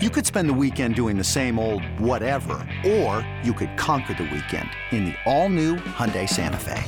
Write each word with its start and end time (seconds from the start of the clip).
You 0.00 0.10
could 0.10 0.24
spend 0.24 0.48
the 0.48 0.54
weekend 0.54 0.94
doing 0.94 1.18
the 1.18 1.24
same 1.24 1.58
old 1.58 1.82
whatever, 1.98 2.64
or 2.86 3.28
you 3.42 3.52
could 3.52 3.76
conquer 3.76 4.14
the 4.14 4.30
weekend 4.32 4.70
in 4.92 5.06
the 5.06 5.14
all-new 5.26 5.74
Hyundai 5.74 6.28
Santa 6.28 6.56
Fe. 6.56 6.84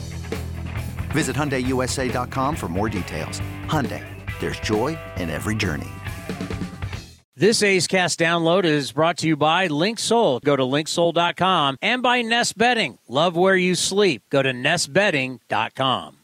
Visit 1.11 1.35
HyundaiUSA.com 1.35 2.55
for 2.55 2.69
more 2.69 2.89
details. 2.89 3.41
Hyundai, 3.67 4.07
there's 4.39 4.61
joy 4.61 4.97
in 5.17 5.29
every 5.29 5.57
journey. 5.57 5.91
This 7.35 7.65
A's 7.65 7.89
Cast 7.89 8.21
download 8.21 8.63
is 8.65 8.93
brought 8.93 9.17
to 9.19 9.27
you 9.27 9.37
by 9.37 9.67
LinkSoul. 9.67 10.41
Go 10.43 10.55
to 10.55 10.63
linksoul.com 10.63 11.79
and 11.83 12.05
by 12.05 12.23
Nest 12.23 12.57
Bedding. 12.57 12.99
Love 13.09 13.37
where 13.37 13.57
you 13.57 13.75
sleep. 13.75 14.23
Go 14.31 14.41
to 14.41 14.53
nestbedding.com. 14.53 16.20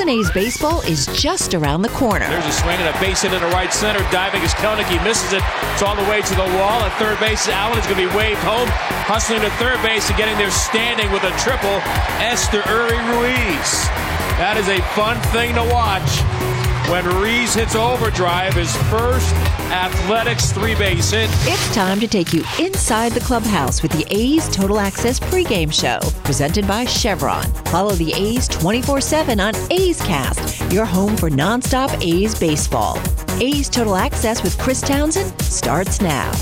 Oakland 0.00 0.18
A's 0.18 0.30
baseball 0.30 0.80
is 0.88 1.04
just 1.12 1.52
around 1.52 1.82
the 1.82 1.90
corner. 1.90 2.26
There's 2.26 2.46
a 2.46 2.52
swing 2.52 2.80
and 2.80 2.88
a 2.88 2.98
base 3.00 3.20
hit 3.20 3.34
into 3.34 3.46
right 3.48 3.70
center. 3.70 3.98
Diving 4.10 4.40
is 4.40 4.54
Kelenic. 4.54 4.88
He 4.88 4.96
misses 5.04 5.34
it. 5.34 5.42
It's 5.74 5.82
all 5.82 5.94
the 5.94 6.08
way 6.08 6.22
to 6.22 6.34
the 6.36 6.48
wall. 6.56 6.80
At 6.80 6.98
third 6.98 7.20
base, 7.20 7.46
Allen 7.48 7.78
is 7.78 7.84
going 7.84 8.00
to 8.00 8.08
be 8.08 8.16
waved 8.16 8.40
home. 8.40 8.66
Hustling 9.04 9.42
to 9.42 9.50
third 9.60 9.76
base 9.82 10.08
and 10.08 10.16
getting 10.16 10.38
there 10.38 10.50
standing 10.50 11.12
with 11.12 11.24
a 11.24 11.36
triple. 11.36 11.76
Esteury 12.16 12.96
Ruiz. 13.12 13.68
That 14.40 14.56
is 14.56 14.72
a 14.72 14.80
fun 14.96 15.20
thing 15.36 15.52
to 15.60 15.64
watch 15.68 16.08
when 16.90 17.06
Ruiz 17.06 17.54
hits 17.54 17.76
overdrive, 17.76 18.54
his 18.54 18.76
first 18.88 19.32
athletics 19.70 20.52
three 20.52 20.74
base 20.74 21.12
hit. 21.12 21.30
It's 21.44 21.74
time 21.74 22.00
to 22.00 22.08
take 22.08 22.32
you 22.32 22.42
inside 22.58 23.12
the 23.12 23.20
clubhouse 23.20 23.80
with 23.80 23.92
the 23.92 24.04
A's 24.10 24.48
Total 24.48 24.80
Access 24.80 25.20
pregame 25.20 25.72
show, 25.72 26.00
presented 26.24 26.66
by 26.66 26.84
Chevron. 26.84 27.44
Follow 27.66 27.92
the 27.92 28.12
A's 28.14 28.48
24 28.48 29.00
7 29.00 29.38
on 29.38 29.54
A's 29.70 30.00
Cast, 30.02 30.72
your 30.72 30.84
home 30.84 31.16
for 31.16 31.30
nonstop 31.30 31.96
A's 32.04 32.38
baseball. 32.38 32.98
A's 33.40 33.68
Total 33.68 33.94
Access 33.94 34.42
with 34.42 34.58
Chris 34.58 34.80
Townsend 34.80 35.40
starts 35.40 36.00
now. 36.00 36.32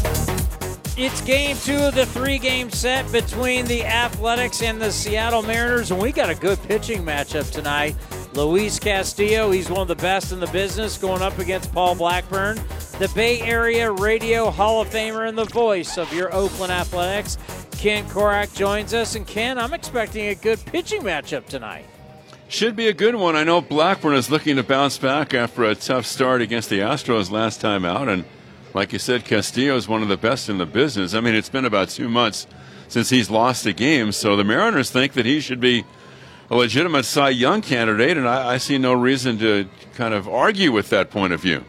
It's 0.96 1.20
game 1.20 1.56
two 1.58 1.76
of 1.76 1.94
the 1.94 2.06
three 2.06 2.38
game 2.38 2.70
set 2.70 3.10
between 3.12 3.66
the 3.66 3.84
Athletics 3.84 4.62
and 4.62 4.80
the 4.80 4.90
Seattle 4.90 5.42
Mariners, 5.42 5.90
and 5.90 6.00
we 6.00 6.10
got 6.10 6.30
a 6.30 6.34
good 6.34 6.60
pitching 6.62 7.04
matchup 7.04 7.50
tonight. 7.52 7.94
Luis 8.34 8.78
Castillo, 8.78 9.50
he's 9.50 9.70
one 9.70 9.80
of 9.80 9.88
the 9.88 9.96
best 9.96 10.32
in 10.32 10.40
the 10.40 10.46
business, 10.48 10.98
going 10.98 11.22
up 11.22 11.38
against 11.38 11.72
Paul 11.72 11.94
Blackburn, 11.94 12.60
the 12.98 13.10
Bay 13.14 13.40
Area 13.40 13.90
Radio 13.90 14.50
Hall 14.50 14.80
of 14.80 14.90
Famer 14.90 15.28
and 15.28 15.36
the 15.36 15.46
voice 15.46 15.96
of 15.96 16.12
your 16.12 16.32
Oakland 16.34 16.70
Athletics. 16.70 17.38
Ken 17.72 18.04
Korach 18.08 18.54
joins 18.54 18.92
us, 18.92 19.14
and 19.14 19.26
Ken, 19.26 19.58
I'm 19.58 19.72
expecting 19.72 20.26
a 20.26 20.34
good 20.34 20.64
pitching 20.66 21.02
matchup 21.02 21.46
tonight. 21.46 21.86
Should 22.48 22.76
be 22.76 22.88
a 22.88 22.92
good 22.92 23.14
one. 23.14 23.36
I 23.36 23.44
know 23.44 23.60
Blackburn 23.60 24.14
is 24.14 24.30
looking 24.30 24.56
to 24.56 24.62
bounce 24.62 24.98
back 24.98 25.34
after 25.34 25.64
a 25.64 25.74
tough 25.74 26.06
start 26.06 26.40
against 26.40 26.70
the 26.70 26.80
Astros 26.80 27.30
last 27.30 27.60
time 27.60 27.84
out, 27.84 28.08
and 28.08 28.24
like 28.74 28.92
you 28.92 28.98
said, 28.98 29.24
Castillo 29.24 29.76
is 29.76 29.88
one 29.88 30.02
of 30.02 30.08
the 30.08 30.16
best 30.16 30.48
in 30.48 30.58
the 30.58 30.66
business. 30.66 31.14
I 31.14 31.20
mean, 31.20 31.34
it's 31.34 31.48
been 31.48 31.64
about 31.64 31.88
two 31.88 32.08
months 32.08 32.46
since 32.88 33.10
he's 33.10 33.30
lost 33.30 33.66
a 33.66 33.72
game, 33.72 34.12
so 34.12 34.36
the 34.36 34.44
Mariners 34.44 34.90
think 34.90 35.14
that 35.14 35.26
he 35.26 35.40
should 35.40 35.60
be 35.60 35.84
a 36.50 36.56
legitimate 36.56 37.04
Cy 37.04 37.30
Young 37.30 37.60
candidate, 37.60 38.16
and 38.16 38.26
I, 38.26 38.54
I 38.54 38.56
see 38.58 38.78
no 38.78 38.94
reason 38.94 39.38
to 39.38 39.68
kind 39.94 40.14
of 40.14 40.28
argue 40.28 40.72
with 40.72 40.88
that 40.90 41.10
point 41.10 41.32
of 41.32 41.40
view. 41.40 41.64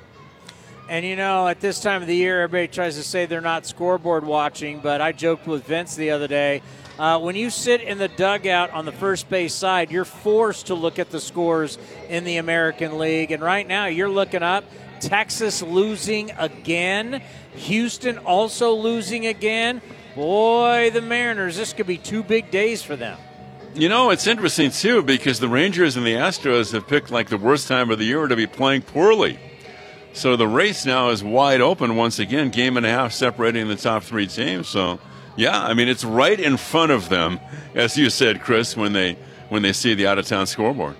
And 0.88 1.06
you 1.06 1.16
know, 1.16 1.48
at 1.48 1.60
this 1.60 1.82
time 1.82 2.02
of 2.02 2.08
the 2.08 2.16
year, 2.16 2.42
everybody 2.42 2.68
tries 2.68 2.96
to 2.96 3.04
say 3.04 3.26
they're 3.26 3.42
not 3.42 3.66
scoreboard 3.66 4.26
watching, 4.26 4.80
but 4.80 5.02
I 5.02 5.12
joked 5.12 5.46
with 5.46 5.64
Vince 5.66 5.96
the 5.96 6.12
other 6.12 6.28
day. 6.28 6.64
Uh, 6.98 7.20
when 7.20 7.36
you 7.36 7.50
sit 7.50 7.82
in 7.82 7.98
the 7.98 8.08
dugout 8.08 8.72
on 8.72 8.86
the 8.86 8.92
first 8.92 9.30
base 9.30 9.54
side, 9.54 9.92
you're 9.92 10.04
forced 10.04 10.68
to 10.68 10.74
look 10.74 10.98
at 10.98 11.12
the 11.12 11.20
scores 11.20 11.78
in 12.10 12.24
the 12.24 12.38
American 12.38 12.98
League. 12.98 13.32
And 13.32 13.44
right 13.44 13.68
now, 13.68 13.86
you're 13.86 14.10
looking 14.10 14.42
up 14.42 14.64
Texas 15.00 15.62
losing 15.62 16.32
again, 16.32 17.22
Houston 17.54 18.18
also 18.18 18.74
losing 18.74 19.28
again. 19.28 19.82
Boy, 20.16 20.90
the 20.92 21.02
Mariners, 21.02 21.56
this 21.56 21.72
could 21.72 21.88
be 21.88 21.98
two 21.98 22.24
big 22.24 22.52
days 22.52 22.82
for 22.82 22.96
them. 22.96 23.18
You 23.76 23.88
know, 23.88 24.10
it's 24.10 24.26
interesting 24.26 24.72
too 24.72 25.04
because 25.04 25.40
the 25.40 25.48
Rangers 25.48 25.96
and 25.96 26.06
the 26.06 26.14
Astros 26.14 26.74
have 26.74 26.88
picked 26.88 27.12
like 27.12 27.30
the 27.30 27.38
worst 27.38 27.68
time 27.68 27.92
of 27.92 28.00
the 28.00 28.06
year 28.06 28.28
to 28.28 28.36
be 28.36 28.48
playing 28.48 28.82
poorly. 28.82 29.40
So 30.12 30.36
the 30.36 30.48
race 30.48 30.86
now 30.86 31.10
is 31.10 31.24
wide 31.24 31.62
open 31.62 31.96
once 31.96 32.18
again, 32.18 32.50
game 32.50 32.78
and 32.78 32.86
a 32.86 32.90
half 32.90 33.14
separating 33.14 33.68
the 33.68 33.76
top 33.76 34.04
three 34.04 34.26
teams. 34.26 34.68
So, 34.68 35.00
yeah, 35.36 35.64
I 35.64 35.76
mean 35.76 35.88
it's 35.88 36.04
right 36.04 36.40
in 36.40 36.58
front 36.58 36.92
of 36.92 37.10
them, 37.10 37.40
as 37.76 37.96
you 37.96 38.10
said, 38.10 38.42
Chris, 38.42 38.76
when 38.76 38.94
they 38.94 39.18
when 39.50 39.62
they 39.62 39.72
see 39.72 39.94
the 39.94 40.08
out 40.08 40.18
of 40.18 40.26
town 40.26 40.48
scoreboard. 40.48 40.96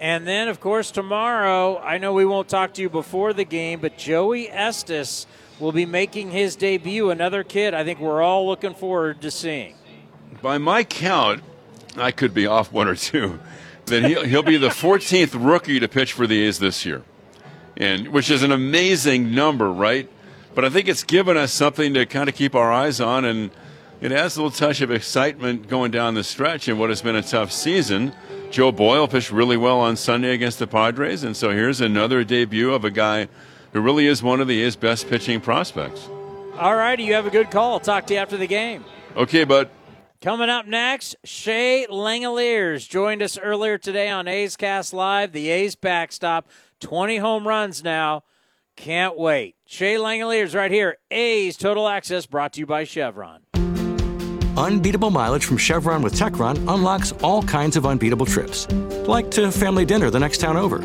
And 0.00 0.26
then, 0.26 0.48
of 0.48 0.60
course, 0.60 0.90
tomorrow, 0.90 1.78
I 1.78 1.98
know 1.98 2.12
we 2.12 2.24
won't 2.24 2.48
talk 2.48 2.74
to 2.74 2.82
you 2.82 2.88
before 2.88 3.32
the 3.32 3.44
game, 3.44 3.80
but 3.80 3.98
Joey 3.98 4.48
Estes 4.48 5.26
will 5.60 5.72
be 5.72 5.86
making 5.86 6.30
his 6.30 6.56
debut. 6.56 7.10
Another 7.10 7.44
kid 7.44 7.72
I 7.72 7.84
think 7.84 8.00
we're 8.00 8.22
all 8.22 8.46
looking 8.46 8.74
forward 8.74 9.20
to 9.22 9.30
seeing. 9.30 9.74
By 10.42 10.56
my 10.58 10.84
count, 10.84 11.42
I 11.96 12.10
could 12.10 12.34
be 12.34 12.46
off 12.46 12.72
one 12.72 12.88
or 12.88 12.94
two. 12.94 13.40
That 13.86 14.04
he'll, 14.04 14.24
he'll 14.24 14.42
be 14.42 14.56
the 14.56 14.68
14th 14.68 15.34
rookie 15.34 15.80
to 15.80 15.88
pitch 15.88 16.12
for 16.12 16.26
the 16.26 16.42
A's 16.44 16.58
this 16.58 16.86
year, 16.86 17.02
and 17.76 18.08
which 18.08 18.30
is 18.30 18.42
an 18.42 18.52
amazing 18.52 19.34
number, 19.34 19.72
right? 19.72 20.08
But 20.54 20.64
I 20.64 20.68
think 20.68 20.88
it's 20.88 21.02
given 21.02 21.36
us 21.36 21.52
something 21.52 21.94
to 21.94 22.06
kind 22.06 22.28
of 22.28 22.34
keep 22.34 22.54
our 22.54 22.72
eyes 22.72 23.00
on, 23.00 23.24
and 23.24 23.50
it 24.00 24.12
adds 24.12 24.36
a 24.36 24.42
little 24.42 24.56
touch 24.56 24.80
of 24.80 24.90
excitement 24.90 25.68
going 25.68 25.90
down 25.90 26.14
the 26.14 26.24
stretch 26.24 26.68
in 26.68 26.78
what 26.78 26.90
has 26.90 27.02
been 27.02 27.16
a 27.16 27.22
tough 27.22 27.52
season. 27.52 28.12
Joe 28.50 28.72
Boyle 28.72 29.08
pitched 29.08 29.30
really 29.30 29.56
well 29.56 29.80
on 29.80 29.96
Sunday 29.96 30.34
against 30.34 30.58
the 30.58 30.66
Padres, 30.66 31.22
and 31.22 31.36
so 31.36 31.50
here's 31.50 31.80
another 31.80 32.24
debut 32.24 32.72
of 32.72 32.84
a 32.84 32.90
guy 32.90 33.28
who 33.72 33.80
really 33.80 34.06
is 34.06 34.22
one 34.22 34.40
of 34.40 34.48
the 34.48 34.62
A's 34.62 34.76
best 34.76 35.08
pitching 35.08 35.40
prospects. 35.40 36.08
All 36.58 36.74
righty, 36.74 37.04
you 37.04 37.14
have 37.14 37.26
a 37.26 37.30
good 37.30 37.50
call. 37.50 37.74
I'll 37.74 37.80
talk 37.80 38.06
to 38.08 38.14
you 38.14 38.20
after 38.20 38.36
the 38.36 38.46
game. 38.46 38.84
Okay, 39.16 39.44
bud. 39.44 39.70
Coming 40.22 40.50
up 40.50 40.66
next, 40.66 41.16
Shea 41.24 41.86
Langeliers 41.88 42.86
joined 42.86 43.22
us 43.22 43.38
earlier 43.38 43.78
today 43.78 44.10
on 44.10 44.28
A's 44.28 44.54
Cast 44.54 44.92
Live, 44.92 45.32
the 45.32 45.48
A's 45.48 45.76
backstop. 45.76 46.46
20 46.80 47.16
home 47.16 47.48
runs 47.48 47.82
now. 47.82 48.24
Can't 48.76 49.16
wait. 49.16 49.56
Shea 49.64 49.94
Langeliers 49.94 50.54
right 50.54 50.70
here. 50.70 50.98
A's 51.10 51.56
Total 51.56 51.88
Access 51.88 52.26
brought 52.26 52.52
to 52.52 52.60
you 52.60 52.66
by 52.66 52.84
Chevron. 52.84 53.40
Unbeatable 54.58 55.08
mileage 55.08 55.46
from 55.46 55.56
Chevron 55.56 56.02
with 56.02 56.12
Techron 56.12 56.56
unlocks 56.68 57.12
all 57.22 57.42
kinds 57.42 57.78
of 57.78 57.86
unbeatable 57.86 58.26
trips. 58.26 58.70
Like 59.08 59.30
to 59.30 59.50
family 59.50 59.86
dinner 59.86 60.10
the 60.10 60.20
next 60.20 60.36
town 60.38 60.58
over, 60.58 60.82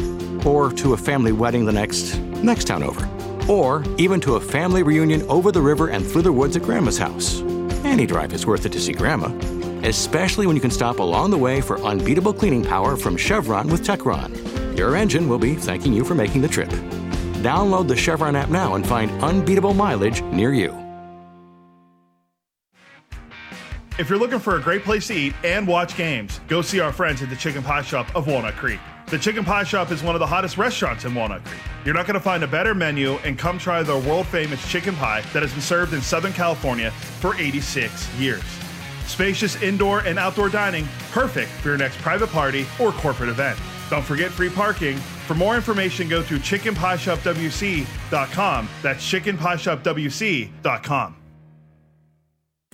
or 0.47 0.71
to 0.71 0.93
a 0.93 0.97
family 0.97 1.33
wedding 1.33 1.65
the 1.65 1.73
next 1.73 2.17
next 2.41 2.67
town 2.67 2.83
over, 2.83 3.05
or 3.51 3.83
even 3.97 4.21
to 4.21 4.35
a 4.35 4.39
family 4.39 4.81
reunion 4.81 5.23
over 5.23 5.51
the 5.51 5.61
river 5.61 5.89
and 5.89 6.07
through 6.07 6.21
the 6.21 6.31
woods 6.31 6.55
at 6.55 6.63
Grandma's 6.63 6.97
house. 6.97 7.43
Any 7.85 8.07
drive 8.07 8.33
is 8.33 8.47
worth 8.47 8.65
it 8.65 8.71
to 8.71 8.81
see 8.81 8.93
Grandma, 8.93 9.27
especially 9.87 10.47
when 10.47 10.55
you 10.55 10.61
can 10.61 10.71
stop 10.71 10.97
along 10.97 11.29
the 11.29 11.37
way 11.37 11.61
for 11.61 11.79
unbeatable 11.81 12.33
cleaning 12.33 12.63
power 12.63 12.97
from 12.97 13.15
Chevron 13.15 13.69
with 13.69 13.85
Techron. 13.85 14.75
Your 14.75 14.95
engine 14.95 15.29
will 15.29 15.37
be 15.37 15.53
thanking 15.53 15.93
you 15.93 16.03
for 16.03 16.15
making 16.15 16.41
the 16.41 16.47
trip. 16.47 16.69
Download 17.43 17.87
the 17.87 17.95
Chevron 17.95 18.35
app 18.35 18.49
now 18.49 18.73
and 18.73 18.85
find 18.85 19.11
unbeatable 19.23 19.75
mileage 19.75 20.23
near 20.23 20.51
you. 20.51 20.73
If 23.99 24.09
you're 24.09 24.19
looking 24.19 24.39
for 24.39 24.57
a 24.57 24.61
great 24.61 24.83
place 24.83 25.07
to 25.07 25.13
eat 25.13 25.33
and 25.43 25.67
watch 25.67 25.95
games, 25.95 26.41
go 26.47 26.63
see 26.63 26.79
our 26.79 26.91
friends 26.91 27.21
at 27.21 27.29
the 27.29 27.35
Chicken 27.35 27.61
Pie 27.61 27.83
Shop 27.83 28.13
of 28.15 28.25
Walnut 28.27 28.55
Creek. 28.55 28.79
The 29.07 29.19
Chicken 29.19 29.45
Pie 29.45 29.65
Shop 29.65 29.91
is 29.91 30.01
one 30.01 30.15
of 30.15 30.19
the 30.19 30.25
hottest 30.25 30.57
restaurants 30.57 31.05
in 31.05 31.13
Walnut 31.13 31.45
Creek. 31.45 31.61
You're 31.85 31.93
not 31.93 32.07
going 32.07 32.15
to 32.15 32.19
find 32.19 32.43
a 32.43 32.47
better 32.47 32.73
menu, 32.73 33.17
and 33.17 33.37
come 33.37 33.59
try 33.59 33.83
their 33.83 33.99
world 33.99 34.25
famous 34.25 34.67
chicken 34.71 34.95
pie 34.95 35.21
that 35.31 35.43
has 35.43 35.51
been 35.51 35.61
served 35.61 35.93
in 35.93 36.01
Southern 36.01 36.33
California 36.33 36.89
for 37.19 37.35
86 37.35 38.11
years. 38.15 38.41
Spacious 39.05 39.61
indoor 39.61 39.99
and 39.99 40.17
outdoor 40.17 40.49
dining, 40.49 40.87
perfect 41.11 41.51
for 41.51 41.69
your 41.69 41.77
next 41.77 41.99
private 41.99 42.31
party 42.31 42.65
or 42.79 42.91
corporate 42.93 43.29
event. 43.29 43.59
Don't 43.91 44.03
forget 44.03 44.31
free 44.31 44.49
parking. 44.49 44.97
For 45.27 45.35
more 45.35 45.55
information, 45.55 46.09
go 46.09 46.23
to 46.23 46.39
chickenpieshopwc.com. 46.39 48.69
That's 48.81 49.11
chickenpieshopwc.com. 49.11 51.15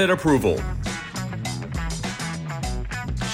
approval. 0.00 0.56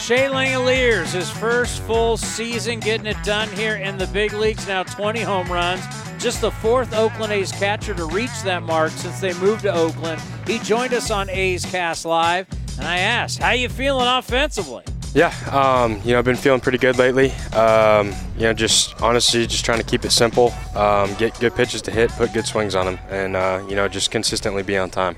Shea 0.05 0.29
Langeliers, 0.29 1.15
his 1.15 1.31
first 1.31 1.81
full 1.83 2.19
season 2.19 2.79
getting 2.79 3.07
it 3.07 3.17
done 3.25 3.49
here 3.53 3.77
in 3.77 3.97
the 3.97 4.07
big 4.09 4.35
leagues. 4.35 4.67
Now 4.69 4.83
20 4.83 5.21
home 5.21 5.51
runs, 5.51 5.83
just 6.19 6.43
the 6.43 6.51
fourth 6.51 6.95
Oakland 6.95 7.33
A's 7.33 7.51
catcher 7.53 7.95
to 7.95 8.05
reach 8.05 8.43
that 8.43 8.63
mark 8.63 8.91
since 8.93 9.21
they 9.21 9.33
moved 9.41 9.63
to 9.63 9.73
Oakland. 9.73 10.21
He 10.47 10.59
joined 10.59 10.93
us 10.93 11.11
on 11.11 11.31
A's 11.31 11.65
Cast 11.65 12.05
Live, 12.05 12.47
and 12.77 12.87
I 12.87 12.99
asked, 12.99 13.39
"How 13.39 13.53
you 13.53 13.71
feeling 13.71 14.07
offensively?" 14.07 14.85
Yeah, 15.15 15.33
um, 15.53 16.01
you 16.05 16.13
know, 16.13 16.19
I've 16.19 16.25
been 16.25 16.37
feeling 16.37 16.61
pretty 16.61 16.77
good 16.77 16.99
lately. 16.99 17.31
Um, 17.55 18.13
you 18.37 18.43
know, 18.43 18.53
just 18.53 19.01
honestly, 19.01 19.47
just 19.47 19.65
trying 19.65 19.79
to 19.79 19.85
keep 19.85 20.05
it 20.05 20.11
simple, 20.11 20.53
um, 20.75 21.15
get 21.15 21.39
good 21.39 21.55
pitches 21.55 21.81
to 21.83 21.91
hit, 21.91 22.11
put 22.11 22.33
good 22.35 22.47
swings 22.47 22.75
on 22.75 22.85
them, 22.85 22.99
and 23.09 23.37
uh, 23.37 23.63
you 23.69 23.77
know, 23.77 23.87
just 23.89 24.11
consistently 24.11 24.63
be 24.63 24.77
on 24.77 24.91
time. 24.91 25.17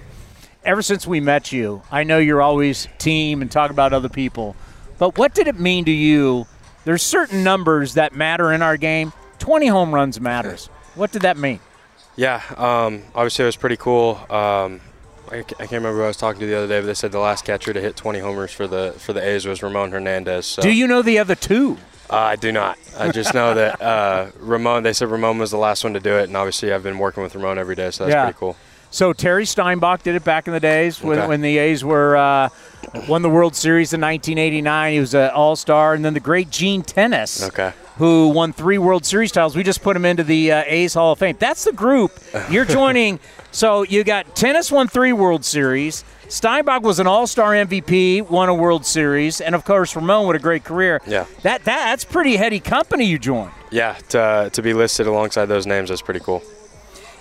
Ever 0.66 0.82
since 0.82 1.06
we 1.06 1.20
met 1.20 1.52
you, 1.52 1.80
I 1.92 2.02
know 2.02 2.18
you're 2.18 2.42
always 2.42 2.88
team 2.98 3.40
and 3.40 3.48
talk 3.48 3.70
about 3.70 3.92
other 3.92 4.08
people, 4.08 4.56
but 4.98 5.16
what 5.16 5.32
did 5.32 5.46
it 5.46 5.60
mean 5.60 5.84
to 5.84 5.92
you? 5.92 6.48
There's 6.84 7.04
certain 7.04 7.44
numbers 7.44 7.94
that 7.94 8.16
matter 8.16 8.52
in 8.52 8.62
our 8.62 8.76
game. 8.76 9.12
20 9.38 9.68
home 9.68 9.94
runs 9.94 10.20
matters. 10.20 10.66
What 10.96 11.12
did 11.12 11.22
that 11.22 11.36
mean? 11.36 11.60
Yeah, 12.16 12.42
um, 12.56 13.04
obviously 13.14 13.44
it 13.44 13.46
was 13.46 13.54
pretty 13.54 13.76
cool. 13.76 14.16
Um, 14.28 14.80
I, 15.30 15.42
can't 15.42 15.70
remember 15.70 15.98
who 15.98 16.02
I 16.02 16.08
was 16.08 16.16
talking 16.16 16.40
to 16.40 16.46
the 16.46 16.56
other 16.56 16.66
day, 16.66 16.80
but 16.80 16.86
they 16.86 16.94
said 16.94 17.12
the 17.12 17.20
last 17.20 17.44
catcher 17.44 17.72
to 17.72 17.80
hit 17.80 17.94
20 17.94 18.18
homers 18.18 18.50
for 18.50 18.66
the 18.66 18.92
for 18.98 19.12
the 19.12 19.24
A's 19.24 19.46
was 19.46 19.62
Ramon 19.62 19.92
Hernandez. 19.92 20.46
So. 20.46 20.62
Do 20.62 20.72
you 20.72 20.88
know 20.88 21.00
the 21.00 21.20
other 21.20 21.36
two? 21.36 21.78
Uh, 22.10 22.16
I 22.16 22.34
do 22.34 22.50
not. 22.50 22.76
I 22.98 23.12
just 23.12 23.34
know 23.34 23.54
that 23.54 23.80
uh, 23.80 24.30
Ramon. 24.40 24.82
They 24.82 24.92
said 24.92 25.10
Ramon 25.10 25.38
was 25.38 25.52
the 25.52 25.58
last 25.58 25.84
one 25.84 25.94
to 25.94 26.00
do 26.00 26.18
it, 26.18 26.24
and 26.24 26.36
obviously 26.36 26.72
I've 26.72 26.82
been 26.82 26.98
working 26.98 27.22
with 27.22 27.36
Ramon 27.36 27.56
every 27.56 27.76
day, 27.76 27.92
so 27.92 28.04
that's 28.04 28.14
yeah. 28.14 28.24
pretty 28.24 28.38
cool. 28.38 28.56
So 28.96 29.12
Terry 29.12 29.44
Steinbach 29.44 30.04
did 30.04 30.14
it 30.14 30.24
back 30.24 30.46
in 30.46 30.54
the 30.54 30.60
days 30.60 31.02
when, 31.02 31.18
Okay. 31.18 31.28
when 31.28 31.42
the 31.42 31.58
A's 31.58 31.84
were 31.84 32.16
uh, 32.16 32.48
won 33.06 33.20
the 33.20 33.28
World 33.28 33.54
Series 33.54 33.92
in 33.92 34.00
1989. 34.00 34.92
He 34.94 35.00
was 35.00 35.12
an 35.12 35.28
All 35.32 35.54
Star, 35.54 35.92
and 35.92 36.02
then 36.02 36.14
the 36.14 36.20
great 36.20 36.48
Gene 36.48 36.80
Tenace, 36.80 37.42
Okay. 37.48 37.74
who 37.98 38.28
won 38.28 38.54
three 38.54 38.78
World 38.78 39.04
Series 39.04 39.32
titles. 39.32 39.54
We 39.54 39.64
just 39.64 39.82
put 39.82 39.96
him 39.96 40.06
into 40.06 40.24
the 40.24 40.50
uh, 40.50 40.64
A's 40.66 40.94
Hall 40.94 41.12
of 41.12 41.18
Fame. 41.18 41.36
That's 41.38 41.64
the 41.64 41.74
group 41.74 42.10
you're 42.50 42.64
joining. 42.64 43.20
so 43.52 43.82
you 43.82 44.02
got 44.02 44.34
Tenace 44.34 44.72
won 44.72 44.88
three 44.88 45.12
World 45.12 45.44
Series. 45.44 46.02
Steinbach 46.28 46.82
was 46.82 46.98
an 46.98 47.06
All 47.06 47.26
Star 47.26 47.52
MVP, 47.52 48.30
won 48.30 48.48
a 48.48 48.54
World 48.54 48.86
Series, 48.86 49.42
and 49.42 49.54
of 49.54 49.66
course 49.66 49.94
Ramon 49.94 50.26
with 50.26 50.36
a 50.36 50.42
great 50.42 50.64
career. 50.64 51.02
Yeah. 51.06 51.26
that, 51.42 51.64
that 51.64 51.84
that's 51.84 52.04
pretty 52.06 52.36
heady 52.36 52.60
company 52.60 53.04
you 53.04 53.18
joined. 53.18 53.52
Yeah, 53.70 53.92
to, 54.08 54.48
to 54.54 54.62
be 54.62 54.72
listed 54.72 55.06
alongside 55.06 55.46
those 55.46 55.66
names 55.66 55.90
is 55.90 56.00
pretty 56.00 56.20
cool. 56.20 56.42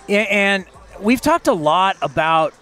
Yeah, 0.08 0.20
and 0.30 0.64
we've 1.00 1.20
talked 1.20 1.48
a 1.48 1.52
lot 1.52 1.96
about 2.02 2.54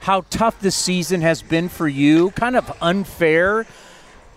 how 0.00 0.22
tough 0.30 0.60
this 0.60 0.76
season 0.76 1.22
has 1.22 1.42
been 1.42 1.68
for 1.68 1.88
you, 1.88 2.30
kind 2.32 2.56
of 2.56 2.70
unfair. 2.82 3.66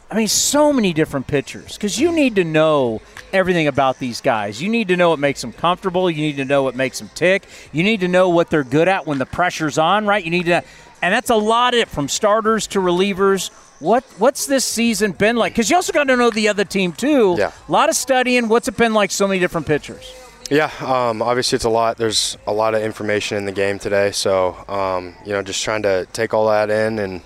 I 0.10 0.16
mean, 0.16 0.30
so 0.30 0.72
many 0.72 0.94
different 0.94 1.28
pitchers 1.28 1.74
because 1.74 2.00
you 2.00 2.14
need 2.14 2.36
to 2.36 2.46
know 2.46 3.02
everything 3.34 3.68
about 3.68 4.00
these 4.00 4.22
guys. 4.22 4.62
You 4.62 4.70
need 4.70 4.88
to 4.88 4.96
know 4.96 5.10
what 5.10 5.20
makes 5.20 5.42
them 5.42 5.52
comfortable. 5.52 6.10
You 6.10 6.22
need 6.22 6.38
to 6.38 6.46
know 6.46 6.64
what 6.64 6.76
makes 6.76 7.00
them 7.00 7.10
tick. 7.14 7.44
You 7.74 7.84
need 7.84 8.00
to 8.00 8.08
know 8.08 8.30
what 8.30 8.50
they're 8.50 8.64
good 8.64 8.88
at 8.88 9.06
when 9.06 9.18
the 9.18 9.26
pressure's 9.26 9.78
on, 9.78 10.06
right? 10.06 10.24
You 10.24 10.32
need 10.32 10.46
to, 10.46 10.64
and 11.02 11.14
that's 11.14 11.30
a 11.30 11.36
lot 11.36 11.74
of 11.74 11.82
it 11.82 11.90
from 11.90 12.08
starters 12.08 12.68
to 12.68 12.80
relievers. 12.80 13.50
What 13.80 14.06
what's 14.18 14.46
this 14.46 14.64
season 14.64 15.12
been 15.12 15.36
like? 15.36 15.54
Because 15.54 15.70
you 15.70 15.76
also 15.76 15.92
got 15.92 16.06
to 16.06 16.16
know 16.16 16.30
the 16.30 16.48
other 16.48 16.64
team 16.64 16.94
too. 16.94 17.36
Yeah. 17.38 17.52
A 17.68 17.72
lot 17.72 17.90
of 17.90 17.96
studying. 17.96 18.48
What's 18.48 18.70
it 18.70 18.78
been 18.78 18.94
like? 18.94 19.12
So 19.12 19.28
many 19.28 19.40
different 19.42 19.68
pitchers. 19.68 20.14
Yeah, 20.50 20.72
um, 20.80 21.22
obviously 21.22 21.58
it's 21.58 21.66
a 21.66 21.70
lot. 21.70 21.98
There's 21.98 22.38
a 22.48 22.54
lot 22.54 22.74
of 22.74 22.82
information 22.82 23.38
in 23.38 23.46
the 23.46 23.52
game 23.52 23.80
today, 23.80 24.12
so 24.12 24.56
um, 24.70 25.16
you 25.26 25.34
know, 25.34 25.42
just 25.42 25.62
trying 25.64 25.84
to 25.84 26.08
take 26.14 26.34
all 26.34 26.48
that 26.48 26.70
in 26.70 27.00
and 27.00 27.22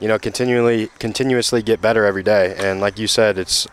you 0.00 0.08
know, 0.08 0.18
continually, 0.18 0.90
continuously 0.98 1.62
get 1.62 1.80
better 1.80 2.04
every 2.04 2.22
day. 2.22 2.54
And 2.58 2.80
like 2.80 2.98
you 2.98 3.06
said, 3.06 3.38
it's 3.38 3.66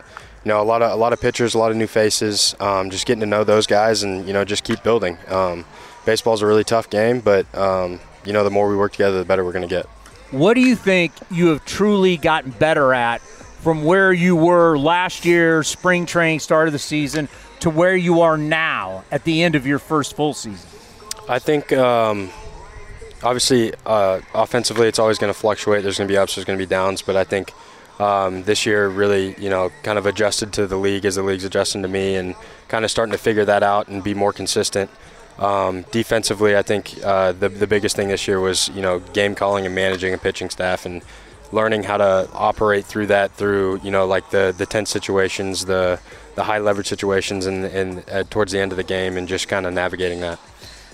you 0.45 0.49
know 0.49 0.61
a 0.61 0.63
lot 0.63 0.81
of 0.81 0.91
a 0.91 0.95
lot 0.95 1.13
of 1.13 1.21
pitchers, 1.21 1.53
a 1.53 1.57
lot 1.57 1.71
of 1.71 1.77
new 1.77 1.87
faces. 1.87 2.55
Um, 2.59 2.89
just 2.89 3.05
getting 3.05 3.21
to 3.21 3.25
know 3.25 3.43
those 3.43 3.67
guys 3.67 4.03
and 4.03 4.25
you 4.25 4.33
know 4.33 4.45
just 4.45 4.63
keep 4.63 4.83
building. 4.83 5.17
Um, 5.27 5.65
baseball's 6.05 6.41
a 6.41 6.47
really 6.47 6.63
tough 6.63 6.89
game, 6.89 7.19
but 7.19 7.53
um, 7.55 7.99
you 8.25 8.33
know 8.33 8.43
the 8.43 8.51
more 8.51 8.69
we 8.69 8.77
work 8.77 8.93
together, 8.93 9.19
the 9.19 9.25
better 9.25 9.43
we're 9.43 9.51
going 9.51 9.67
to 9.67 9.75
get. 9.75 9.85
What 10.31 10.55
do 10.55 10.61
you 10.61 10.75
think 10.75 11.11
you 11.29 11.47
have 11.47 11.63
truly 11.65 12.17
gotten 12.17 12.51
better 12.51 12.93
at 12.93 13.21
from 13.21 13.83
where 13.83 14.11
you 14.11 14.35
were 14.35 14.77
last 14.77 15.25
year, 15.25 15.63
spring 15.63 16.05
training, 16.05 16.39
start 16.39 16.67
of 16.67 16.73
the 16.73 16.79
season, 16.79 17.29
to 17.63 17.69
where 17.69 17.95
you 17.95 18.19
are 18.19 18.37
now 18.37 19.05
at 19.09 19.23
the 19.23 19.41
end 19.41 19.55
of 19.55 19.65
your 19.65 19.79
first 19.79 20.17
full 20.17 20.33
season? 20.33 20.69
I 21.29 21.39
think 21.39 21.71
um, 21.71 22.29
obviously 23.23 23.73
uh, 23.85 24.19
offensively 24.33 24.89
it's 24.89 24.99
always 24.99 25.17
going 25.17 25.31
to 25.33 25.39
fluctuate. 25.39 25.81
There's 25.81 25.97
going 25.97 26.09
to 26.09 26.11
be 26.11 26.17
ups, 26.17 26.35
there's 26.35 26.43
going 26.43 26.59
to 26.59 26.65
be 26.65 26.69
downs, 26.69 27.01
but 27.01 27.15
I 27.15 27.23
think 27.23 27.53
um, 28.01 28.43
this 28.43 28.65
year 28.65 28.89
really 28.89 29.33
you 29.41 29.49
know 29.49 29.71
kind 29.81 29.97
of 29.97 30.05
adjusted 30.05 30.51
to 30.53 30.67
the 30.67 30.75
league 30.75 31.05
as 31.05 31.15
the 31.15 31.23
league's 31.23 31.45
adjusting 31.45 31.81
to 31.83 31.87
me 31.87 32.15
and 32.15 32.35
kind 32.67 32.83
of 32.83 32.91
starting 32.91 33.13
to 33.13 33.17
figure 33.17 33.45
that 33.45 33.63
out 33.63 33.87
and 33.87 34.03
be 34.03 34.13
more 34.13 34.33
consistent. 34.33 34.91
Um, 35.39 35.85
defensively, 35.91 36.57
I 36.57 36.63
think 36.63 36.99
uh, 37.01 37.31
the 37.31 37.47
the 37.47 37.67
biggest 37.67 37.95
thing 37.95 38.09
this 38.09 38.27
year 38.27 38.41
was 38.41 38.67
you 38.75 38.81
know 38.81 38.99
game 38.99 39.35
calling 39.35 39.65
and 39.65 39.73
managing 39.73 40.13
a 40.13 40.17
pitching 40.17 40.49
staff 40.49 40.85
and 40.85 41.01
learning 41.53 41.83
how 41.83 41.95
to 41.95 42.27
operate 42.33 42.83
through 42.83 43.07
that 43.07 43.31
through 43.31 43.79
you 43.83 43.91
know 43.91 44.05
like 44.05 44.31
the 44.31 44.53
the 44.57 44.65
tense 44.65 44.89
situations, 44.89 45.63
the 45.63 45.99
the 46.35 46.43
high 46.43 46.59
leverage 46.59 46.87
situations, 46.87 47.45
and 47.45 47.65
and 47.65 48.03
uh, 48.09 48.23
towards 48.29 48.51
the 48.51 48.59
end 48.59 48.71
of 48.71 48.77
the 48.77 48.83
game 48.83 49.17
and 49.17 49.27
just 49.27 49.47
kind 49.47 49.65
of 49.65 49.73
navigating 49.73 50.21
that. 50.21 50.39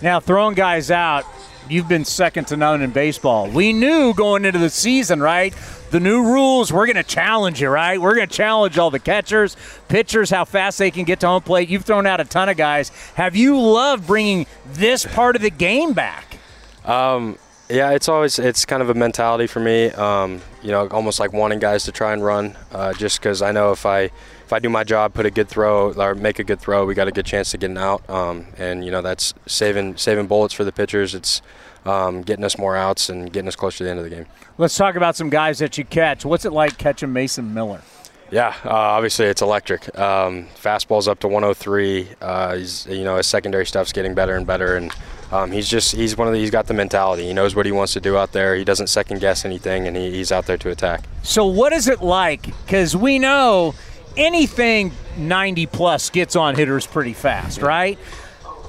Now, 0.01 0.19
throwing 0.19 0.55
guys 0.55 0.91
out, 0.91 1.25
you've 1.69 1.89
been 1.89 2.05
second 2.05 2.45
to 2.47 2.57
none 2.57 2.81
in 2.81 2.91
baseball. 2.91 3.49
We 3.49 3.73
knew 3.73 4.13
going 4.13 4.45
into 4.45 4.59
the 4.59 4.69
season, 4.69 5.21
right? 5.21 5.53
The 5.91 5.99
new 5.99 6.23
rules, 6.23 6.71
we're 6.71 6.85
going 6.85 6.95
to 6.95 7.03
challenge 7.03 7.61
you, 7.61 7.67
right? 7.69 7.99
We're 7.99 8.15
going 8.15 8.27
to 8.27 8.33
challenge 8.33 8.77
all 8.77 8.91
the 8.91 8.99
catchers, 8.99 9.57
pitchers, 9.87 10.29
how 10.29 10.45
fast 10.45 10.77
they 10.77 10.91
can 10.91 11.03
get 11.03 11.19
to 11.21 11.27
home 11.27 11.41
plate. 11.41 11.67
You've 11.67 11.83
thrown 11.83 12.05
out 12.05 12.21
a 12.21 12.25
ton 12.25 12.47
of 12.47 12.57
guys. 12.57 12.89
Have 13.15 13.35
you 13.35 13.59
loved 13.59 14.07
bringing 14.07 14.45
this 14.67 15.05
part 15.05 15.35
of 15.35 15.41
the 15.41 15.49
game 15.49 15.93
back? 15.93 16.37
Um, 16.85 17.37
yeah, 17.69 17.91
it's 17.91 18.07
always 18.07 18.39
it's 18.39 18.65
kind 18.65 18.81
of 18.81 18.89
a 18.89 18.93
mentality 18.93 19.45
for 19.45 19.59
me. 19.59 19.87
Um, 19.91 20.41
you 20.63 20.71
know, 20.71 20.87
almost 20.87 21.19
like 21.19 21.33
wanting 21.33 21.59
guys 21.59 21.83
to 21.83 21.91
try 21.91 22.13
and 22.13 22.23
run, 22.23 22.57
uh, 22.71 22.93
just 22.93 23.19
because 23.19 23.41
I 23.41 23.51
know 23.51 23.71
if 23.71 23.85
I 23.85 24.09
if 24.49 24.53
I 24.53 24.57
do 24.57 24.67
my 24.67 24.83
job, 24.83 25.13
put 25.13 25.27
a 25.27 25.29
good 25.29 25.47
throw 25.47 25.93
or 25.93 26.15
make 26.15 26.39
a 26.39 26.43
good 26.43 26.59
throw, 26.59 26.83
we 26.83 26.95
got 26.95 27.07
a 27.07 27.11
good 27.11 27.27
chance 27.27 27.51
to 27.51 27.57
get 27.59 27.69
an 27.69 27.77
out. 27.77 28.09
Um, 28.09 28.47
and 28.57 28.83
you 28.83 28.89
know, 28.89 29.03
that's 29.03 29.31
saving 29.45 29.97
saving 29.97 30.25
bullets 30.25 30.55
for 30.55 30.63
the 30.63 30.71
pitchers. 30.71 31.13
It's 31.13 31.43
um, 31.85 32.23
getting 32.23 32.43
us 32.43 32.57
more 32.57 32.75
outs 32.75 33.09
and 33.09 33.31
getting 33.31 33.47
us 33.47 33.55
closer 33.55 33.77
to 33.77 33.83
the 33.83 33.91
end 33.91 33.99
of 33.99 34.05
the 34.05 34.09
game. 34.09 34.25
Let's 34.57 34.75
talk 34.75 34.95
about 34.95 35.15
some 35.15 35.29
guys 35.29 35.59
that 35.59 35.77
you 35.77 35.85
catch. 35.85 36.25
What's 36.25 36.45
it 36.45 36.51
like 36.51 36.79
catching 36.79 37.13
Mason 37.13 37.53
Miller? 37.53 37.83
Yeah, 38.31 38.55
uh, 38.65 38.69
obviously 38.69 39.27
it's 39.27 39.43
electric. 39.43 39.83
Um, 39.97 40.47
fastball's 40.55 41.07
up 41.07 41.19
to 41.19 41.27
103. 41.27 42.09
Uh, 42.19 42.55
he's, 42.55 42.87
you 42.87 43.03
know, 43.03 43.17
his 43.17 43.27
secondary 43.27 43.67
stuff's 43.67 43.91
getting 43.91 44.15
better 44.15 44.35
and 44.35 44.47
better, 44.47 44.77
and 44.77 44.91
um, 45.31 45.51
he's 45.51 45.69
just 45.69 45.95
he's 45.95 46.17
one 46.17 46.27
of 46.27 46.33
the, 46.33 46.39
he's 46.39 46.49
got 46.49 46.65
the 46.65 46.73
mentality. 46.73 47.25
He 47.25 47.33
knows 47.33 47.55
what 47.55 47.67
he 47.67 47.71
wants 47.71 47.93
to 47.93 48.01
do 48.01 48.17
out 48.17 48.31
there. 48.31 48.55
He 48.55 48.63
doesn't 48.63 48.87
second 48.87 49.21
guess 49.21 49.45
anything, 49.45 49.87
and 49.87 49.95
he, 49.95 50.09
he's 50.09 50.31
out 50.31 50.47
there 50.47 50.57
to 50.57 50.71
attack. 50.71 51.03
So, 51.21 51.45
what 51.45 51.71
is 51.71 51.87
it 51.87 52.01
like? 52.01 52.47
Because 52.65 52.95
we 52.95 53.19
know 53.19 53.75
anything 54.17 54.91
90 55.17 55.65
plus 55.67 56.09
gets 56.09 56.35
on 56.35 56.55
hitters 56.55 56.85
pretty 56.85 57.13
fast, 57.13 57.61
right? 57.61 57.97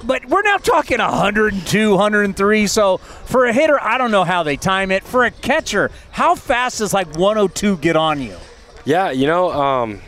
But 0.03 0.25
we're 0.25 0.41
now 0.41 0.57
talking 0.57 0.97
102, 0.97 1.91
103. 1.91 2.67
So, 2.67 2.97
for 2.97 3.45
a 3.45 3.53
hitter, 3.53 3.81
I 3.81 3.97
don't 3.97 4.11
know 4.11 4.23
how 4.23 4.43
they 4.43 4.57
time 4.57 4.91
it. 4.91 5.03
For 5.03 5.25
a 5.25 5.31
catcher, 5.31 5.91
how 6.11 6.35
fast 6.35 6.79
does 6.79 6.93
like 6.93 7.15
102 7.15 7.77
get 7.77 7.95
on 7.95 8.21
you? 8.21 8.35
Yeah, 8.83 9.11
you 9.11 9.27
know, 9.27 9.51
um, 9.51 10.01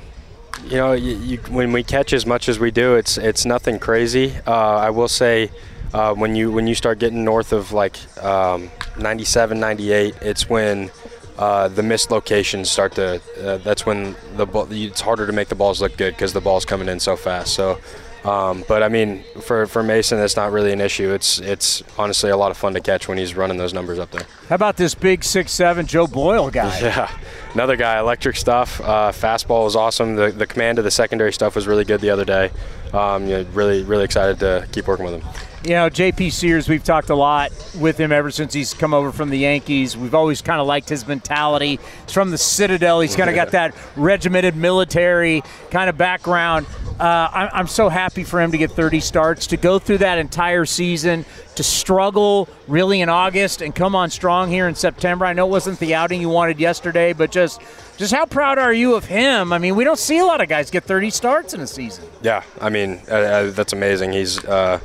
you 0.66 0.78
know, 0.78 0.94
you, 0.94 1.16
you, 1.18 1.38
when 1.50 1.72
we 1.74 1.84
catch 1.84 2.14
as 2.14 2.26
much 2.26 2.50
as 2.50 2.58
we 2.60 2.72
do, 2.72 2.96
it's 2.96 3.18
it's 3.18 3.46
nothing 3.46 3.78
crazy. 3.80 4.34
Uh, 4.48 4.78
I 4.78 4.90
will 4.90 5.08
say, 5.08 5.52
uh, 5.94 6.14
when 6.16 6.36
you 6.36 6.52
when 6.52 6.66
you 6.66 6.74
start 6.74 6.98
getting 7.00 7.24
north 7.24 7.54
of 7.54 7.72
like 7.72 7.98
um, 8.24 8.72
97, 8.98 9.60
98, 9.60 10.16
it's 10.22 10.50
when 10.50 10.90
uh, 11.38 11.68
the 11.68 11.84
missed 11.84 12.12
locations 12.12 12.70
start 12.70 12.94
to. 12.96 13.22
Uh, 13.42 13.58
that's 13.58 13.86
when 13.86 14.16
the 14.36 14.46
ball, 14.46 14.68
it's 14.72 15.02
harder 15.02 15.26
to 15.26 15.34
make 15.34 15.50
the 15.50 15.56
balls 15.56 15.82
look 15.82 15.98
good 15.98 16.14
because 16.14 16.34
the 16.34 16.42
ball's 16.42 16.66
coming 16.66 16.88
in 16.88 17.00
so 17.00 17.16
fast. 17.16 17.54
So. 17.54 17.80
Um, 18.24 18.64
but 18.70 18.84
I 18.84 18.88
mean, 18.88 19.22
for, 19.42 19.68
for 19.68 19.84
Mason, 19.84 20.18
that's 20.18 20.38
not 20.38 20.54
really 20.54 20.72
an 20.72 20.80
issue. 20.80 21.12
It's 21.12 21.40
it's 21.40 21.84
honestly 21.98 22.30
a 22.30 22.38
lot 22.38 22.52
of 22.52 22.58
fun 22.58 22.74
to 22.74 22.80
catch 22.80 23.10
when 23.10 23.18
he's 23.18 23.36
running 23.36 23.58
those 23.58 23.74
numbers 23.74 24.00
up 24.00 24.12
there. 24.12 24.26
How 24.48 24.56
about 24.56 24.78
this 24.78 24.96
big 24.96 25.26
six 25.26 25.52
seven 25.52 25.86
Joe 25.86 26.08
Boyle 26.08 26.50
guy? 26.50 26.80
Yeah, 26.84 27.12
another 27.54 27.76
guy, 27.76 28.00
electric 28.00 28.38
stuff. 28.38 28.80
Uh, 28.80 29.12
fastball 29.12 29.66
was 29.66 29.76
awesome. 29.76 30.16
The, 30.16 30.32
the 30.32 30.48
command 30.48 30.78
of 30.78 30.86
the 30.86 30.92
secondary 30.92 31.34
stuff 31.34 31.56
was 31.56 31.68
really 31.68 31.84
good 31.84 32.00
the 32.00 32.12
other 32.12 32.24
day. 32.24 32.52
Um, 32.94 33.28
you 33.28 33.40
know, 33.40 33.46
really, 33.52 33.84
really 33.84 34.06
excited 34.06 34.40
to 34.40 34.70
keep 34.72 34.88
working 34.88 35.04
with 35.04 35.16
him. 35.16 35.24
You 35.66 35.76
know, 35.76 35.90
JP 35.90 36.34
Sears, 36.34 36.68
we've 36.68 36.84
talked 36.84 37.10
a 37.10 37.16
lot 37.16 37.50
with 37.80 37.98
him 37.98 38.12
ever 38.12 38.32
since 38.32 38.52
he's 38.54 38.74
come 38.74 38.94
over 38.94 39.14
from 39.14 39.30
the 39.30 39.38
Yankees. 39.38 39.96
We've 39.96 40.14
always 40.14 40.42
kind 40.42 40.60
of 40.60 40.68
liked 40.68 40.90
his 40.90 41.08
mentality. 41.08 41.80
He's 42.06 42.14
from 42.14 42.32
the 42.32 42.38
Citadel. 42.38 43.00
He's 43.00 43.16
kind 43.16 43.30
of 43.30 43.36
got 43.38 43.52
that 43.52 43.74
regimented 43.96 44.58
military 44.58 45.42
kind 45.72 45.90
of 45.90 45.98
background. 45.98 46.66
Uh, 47.00 47.30
I'm, 47.32 47.50
I'm 47.54 47.68
so 47.68 47.88
happy 47.88 48.26
for 48.26 48.42
him 48.42 48.52
to 48.52 48.58
get 48.58 48.72
30 48.72 49.00
starts, 49.00 49.48
to 49.48 49.58
go 49.58 49.80
through 49.80 50.00
that 50.00 50.18
entire 50.18 50.66
season, 50.66 51.24
to 51.56 51.64
struggle 51.64 52.50
really 52.68 53.00
in 53.00 53.08
August 53.08 53.62
and 53.62 53.74
come 53.74 53.96
on 53.96 54.10
strong 54.10 54.50
here 54.50 54.68
in 54.68 54.76
September. 54.76 55.26
I 55.26 55.32
know 55.32 55.48
it 55.48 55.52
wasn't 55.52 55.80
the 55.80 55.96
outing 55.96 56.20
you 56.20 56.28
wanted 56.28 56.60
yesterday, 56.60 57.14
but 57.14 57.32
just 57.32 57.62
just 57.96 58.14
how 58.14 58.26
proud 58.26 58.58
are 58.58 58.74
you 58.74 58.96
of 58.96 59.06
him? 59.06 59.54
I 59.54 59.60
mean, 59.60 59.76
we 59.76 59.86
don't 59.86 60.00
see 60.00 60.18
a 60.18 60.26
lot 60.26 60.42
of 60.42 60.50
guys 60.50 60.70
get 60.70 60.84
30 60.84 61.10
starts 61.10 61.54
in 61.54 61.62
a 61.62 61.68
season. 61.68 62.04
Yeah, 62.22 62.44
I 62.60 62.70
mean, 62.70 63.00
uh, 63.08 63.14
uh, 63.14 63.52
that's 63.52 63.72
amazing. 63.72 64.12
He's, 64.12 64.44
uh, 64.44 64.80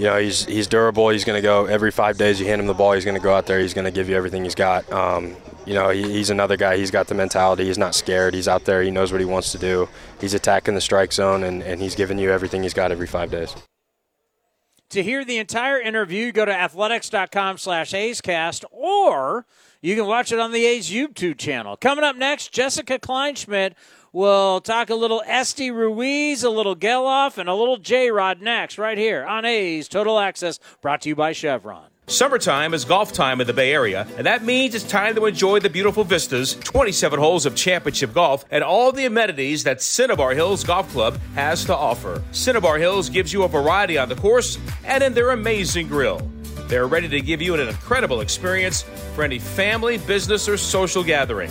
you 0.00 0.06
know, 0.06 0.16
he's 0.16 0.46
he's 0.46 0.66
durable. 0.66 1.10
He's 1.10 1.24
going 1.24 1.36
to 1.36 1.42
go 1.42 1.66
every 1.66 1.90
five 1.90 2.16
days. 2.16 2.40
You 2.40 2.46
hand 2.46 2.58
him 2.58 2.66
the 2.66 2.72
ball, 2.72 2.92
he's 2.92 3.04
going 3.04 3.18
to 3.18 3.22
go 3.22 3.34
out 3.34 3.44
there. 3.44 3.60
He's 3.60 3.74
going 3.74 3.84
to 3.84 3.90
give 3.90 4.08
you 4.08 4.16
everything 4.16 4.44
he's 4.44 4.54
got. 4.54 4.90
Um, 4.90 5.36
you 5.66 5.74
know, 5.74 5.90
he, 5.90 6.02
he's 6.02 6.30
another 6.30 6.56
guy. 6.56 6.78
He's 6.78 6.90
got 6.90 7.08
the 7.08 7.14
mentality. 7.14 7.66
He's 7.66 7.76
not 7.76 7.94
scared. 7.94 8.32
He's 8.32 8.48
out 8.48 8.64
there. 8.64 8.80
He 8.82 8.90
knows 8.90 9.12
what 9.12 9.20
he 9.20 9.26
wants 9.26 9.52
to 9.52 9.58
do. 9.58 9.90
He's 10.18 10.32
attacking 10.32 10.74
the 10.74 10.80
strike 10.80 11.12
zone, 11.12 11.44
and, 11.44 11.62
and 11.62 11.82
he's 11.82 11.94
giving 11.94 12.18
you 12.18 12.32
everything 12.32 12.62
he's 12.62 12.72
got 12.72 12.90
every 12.90 13.06
five 13.06 13.30
days. 13.30 13.54
To 14.88 15.02
hear 15.02 15.22
the 15.22 15.36
entire 15.36 15.78
interview, 15.78 16.32
go 16.32 16.46
to 16.46 16.52
athletics.com 16.52 17.58
slash 17.58 17.92
A'scast, 17.92 18.64
or 18.72 19.44
you 19.82 19.96
can 19.96 20.06
watch 20.06 20.32
it 20.32 20.38
on 20.38 20.50
the 20.50 20.64
A's 20.64 20.90
YouTube 20.90 21.36
channel. 21.36 21.76
Coming 21.76 22.04
up 22.04 22.16
next, 22.16 22.52
Jessica 22.52 22.98
Kleinschmidt 22.98 23.74
will 24.12 24.60
talk 24.60 24.90
a 24.90 24.94
little 24.94 25.22
Esteury 25.26 25.70
Ruiz, 25.70 26.42
a 26.42 26.50
little 26.50 26.74
Gelof, 26.74 27.38
and 27.38 27.48
a 27.48 27.54
little 27.54 27.76
J-Rod 27.76 28.40
next, 28.40 28.78
right 28.78 28.98
here 28.98 29.24
on 29.24 29.44
A's 29.44 29.88
Total 29.88 30.18
Access, 30.18 30.58
brought 30.80 31.02
to 31.02 31.08
you 31.08 31.14
by 31.14 31.32
Chevron. 31.32 31.86
Summertime 32.06 32.74
is 32.74 32.84
golf 32.84 33.12
time 33.12 33.40
in 33.40 33.46
the 33.46 33.52
Bay 33.52 33.72
Area, 33.72 34.04
and 34.16 34.26
that 34.26 34.42
means 34.42 34.74
it's 34.74 34.82
time 34.82 35.14
to 35.14 35.26
enjoy 35.26 35.60
the 35.60 35.70
beautiful 35.70 36.02
vistas, 36.02 36.56
27 36.56 37.20
holes 37.20 37.46
of 37.46 37.54
championship 37.54 38.12
golf, 38.12 38.44
and 38.50 38.64
all 38.64 38.90
the 38.90 39.06
amenities 39.06 39.62
that 39.62 39.80
Cinnabar 39.80 40.32
Hills 40.32 40.64
Golf 40.64 40.90
Club 40.90 41.20
has 41.36 41.64
to 41.66 41.76
offer. 41.76 42.20
Cinnabar 42.32 42.78
Hills 42.78 43.08
gives 43.08 43.32
you 43.32 43.44
a 43.44 43.48
variety 43.48 43.96
on 43.96 44.08
the 44.08 44.16
course 44.16 44.58
and 44.84 45.04
in 45.04 45.14
their 45.14 45.30
amazing 45.30 45.86
grill. 45.86 46.18
They're 46.66 46.88
ready 46.88 47.08
to 47.08 47.20
give 47.20 47.40
you 47.40 47.54
an 47.54 47.60
incredible 47.60 48.22
experience 48.22 48.82
for 49.14 49.22
any 49.22 49.38
family, 49.38 49.98
business, 49.98 50.48
or 50.48 50.56
social 50.56 51.04
gathering. 51.04 51.50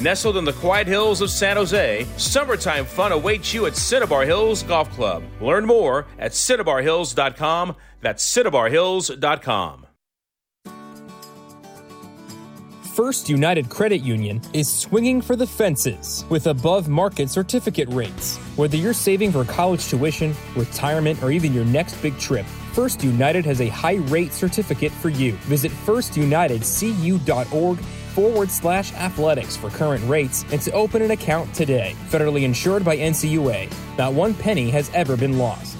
Nestled 0.00 0.38
in 0.38 0.44
the 0.44 0.54
quiet 0.54 0.86
hills 0.86 1.20
of 1.20 1.30
San 1.30 1.56
Jose, 1.56 2.06
summertime 2.16 2.86
fun 2.86 3.12
awaits 3.12 3.52
you 3.52 3.66
at 3.66 3.76
Cinnabar 3.76 4.24
Hills 4.24 4.62
Golf 4.62 4.90
Club. 4.92 5.22
Learn 5.42 5.66
more 5.66 6.06
at 6.18 6.32
cinnabarhills.com. 6.32 7.76
That's 8.00 8.36
cinnabarhills.com. 8.36 9.86
First 12.94 13.28
United 13.28 13.68
Credit 13.68 13.98
Union 13.98 14.40
is 14.52 14.68
swinging 14.70 15.22
for 15.22 15.36
the 15.36 15.46
fences 15.46 16.24
with 16.28 16.48
above 16.48 16.88
market 16.88 17.30
certificate 17.30 17.88
rates. 17.90 18.36
Whether 18.56 18.76
you're 18.76 18.92
saving 18.92 19.30
for 19.32 19.44
college 19.44 19.88
tuition, 19.88 20.34
retirement, 20.56 21.22
or 21.22 21.30
even 21.30 21.54
your 21.54 21.64
next 21.66 21.94
big 22.02 22.18
trip, 22.18 22.44
First 22.72 23.04
United 23.04 23.44
has 23.44 23.60
a 23.60 23.68
high 23.68 23.98
rate 24.08 24.32
certificate 24.32 24.92
for 24.92 25.08
you. 25.08 25.32
Visit 25.48 25.70
firstunitedcu.org 25.72 27.78
forward 28.10 28.50
slash 28.50 28.92
athletics 28.94 29.56
for 29.56 29.70
current 29.70 30.06
rates 30.08 30.44
and 30.52 30.60
to 30.62 30.70
open 30.72 31.02
an 31.02 31.10
account 31.10 31.52
today. 31.54 31.96
Federally 32.08 32.42
insured 32.42 32.84
by 32.84 32.96
NCUA. 32.96 33.72
Not 33.98 34.12
one 34.12 34.34
penny 34.34 34.70
has 34.70 34.90
ever 34.94 35.16
been 35.16 35.38
lost. 35.38 35.79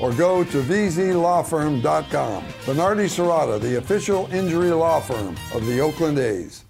or 0.00 0.12
go 0.12 0.44
to 0.44 0.62
vzlawfirm.com. 0.62 2.44
Venardi 2.64 3.06
Zurada, 3.06 3.60
the 3.60 3.78
official 3.78 4.28
injury 4.32 4.70
law 4.70 5.00
firm 5.00 5.36
of 5.54 5.66
the 5.66 5.80
Oakland 5.80 6.18
A's. 6.18 6.64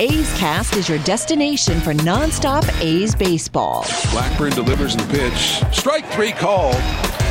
A's 0.00 0.38
Cast 0.38 0.74
is 0.76 0.88
your 0.88 0.98
destination 1.00 1.78
for 1.80 1.92
nonstop 1.92 2.68
A's 2.80 3.14
baseball. 3.14 3.86
Blackburn 4.10 4.50
delivers 4.52 4.96
the 4.96 5.04
pitch. 5.04 5.62
Strike 5.72 6.06
three 6.06 6.32
called. 6.32 6.74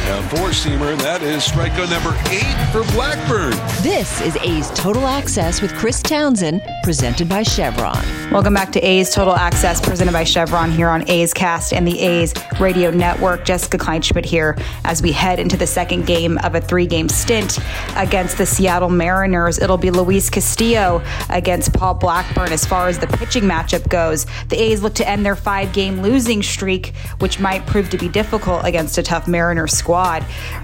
A 0.03 0.23
four 0.29 0.49
seamer, 0.49 0.97
that 0.97 1.21
is 1.21 1.47
strikeout 1.47 1.89
number 1.91 2.17
eight 2.31 2.57
for 2.71 2.83
Blackburn. 2.93 3.51
This 3.83 4.19
is 4.21 4.35
A's 4.37 4.69
Total 4.71 5.05
Access 5.05 5.61
with 5.61 5.73
Chris 5.75 6.01
Townsend, 6.01 6.61
presented 6.83 7.29
by 7.29 7.43
Chevron. 7.43 8.03
Welcome 8.31 8.53
back 8.53 8.71
to 8.71 8.79
A's 8.81 9.13
Total 9.13 9.35
Access, 9.35 9.79
presented 9.79 10.11
by 10.11 10.23
Chevron 10.23 10.71
here 10.71 10.89
on 10.89 11.07
A's 11.07 11.33
Cast 11.33 11.71
and 11.71 11.87
the 11.87 11.99
A's 11.99 12.33
Radio 12.59 12.89
Network. 12.89 13.45
Jessica 13.45 13.77
Kleinschmidt 13.77 14.25
here 14.25 14.57
as 14.85 15.03
we 15.03 15.11
head 15.11 15.39
into 15.39 15.55
the 15.55 15.67
second 15.67 16.07
game 16.07 16.39
of 16.39 16.55
a 16.55 16.61
three 16.61 16.87
game 16.87 17.07
stint 17.07 17.59
against 17.95 18.39
the 18.39 18.45
Seattle 18.45 18.89
Mariners. 18.89 19.59
It'll 19.59 19.77
be 19.77 19.91
Luis 19.91 20.31
Castillo 20.31 21.03
against 21.29 21.73
Paul 21.73 21.93
Blackburn 21.93 22.51
as 22.51 22.65
far 22.65 22.87
as 22.87 22.97
the 22.97 23.07
pitching 23.07 23.43
matchup 23.43 23.87
goes. 23.87 24.25
The 24.49 24.61
A's 24.61 24.81
look 24.81 24.95
to 24.95 25.07
end 25.07 25.25
their 25.25 25.35
five 25.35 25.71
game 25.73 26.01
losing 26.01 26.41
streak, 26.41 26.93
which 27.19 27.39
might 27.39 27.65
prove 27.67 27.89
to 27.91 27.97
be 27.97 28.09
difficult 28.09 28.65
against 28.65 28.97
a 28.97 29.03
tough 29.03 29.27
Mariners 29.27 29.71
squad. 29.71 29.90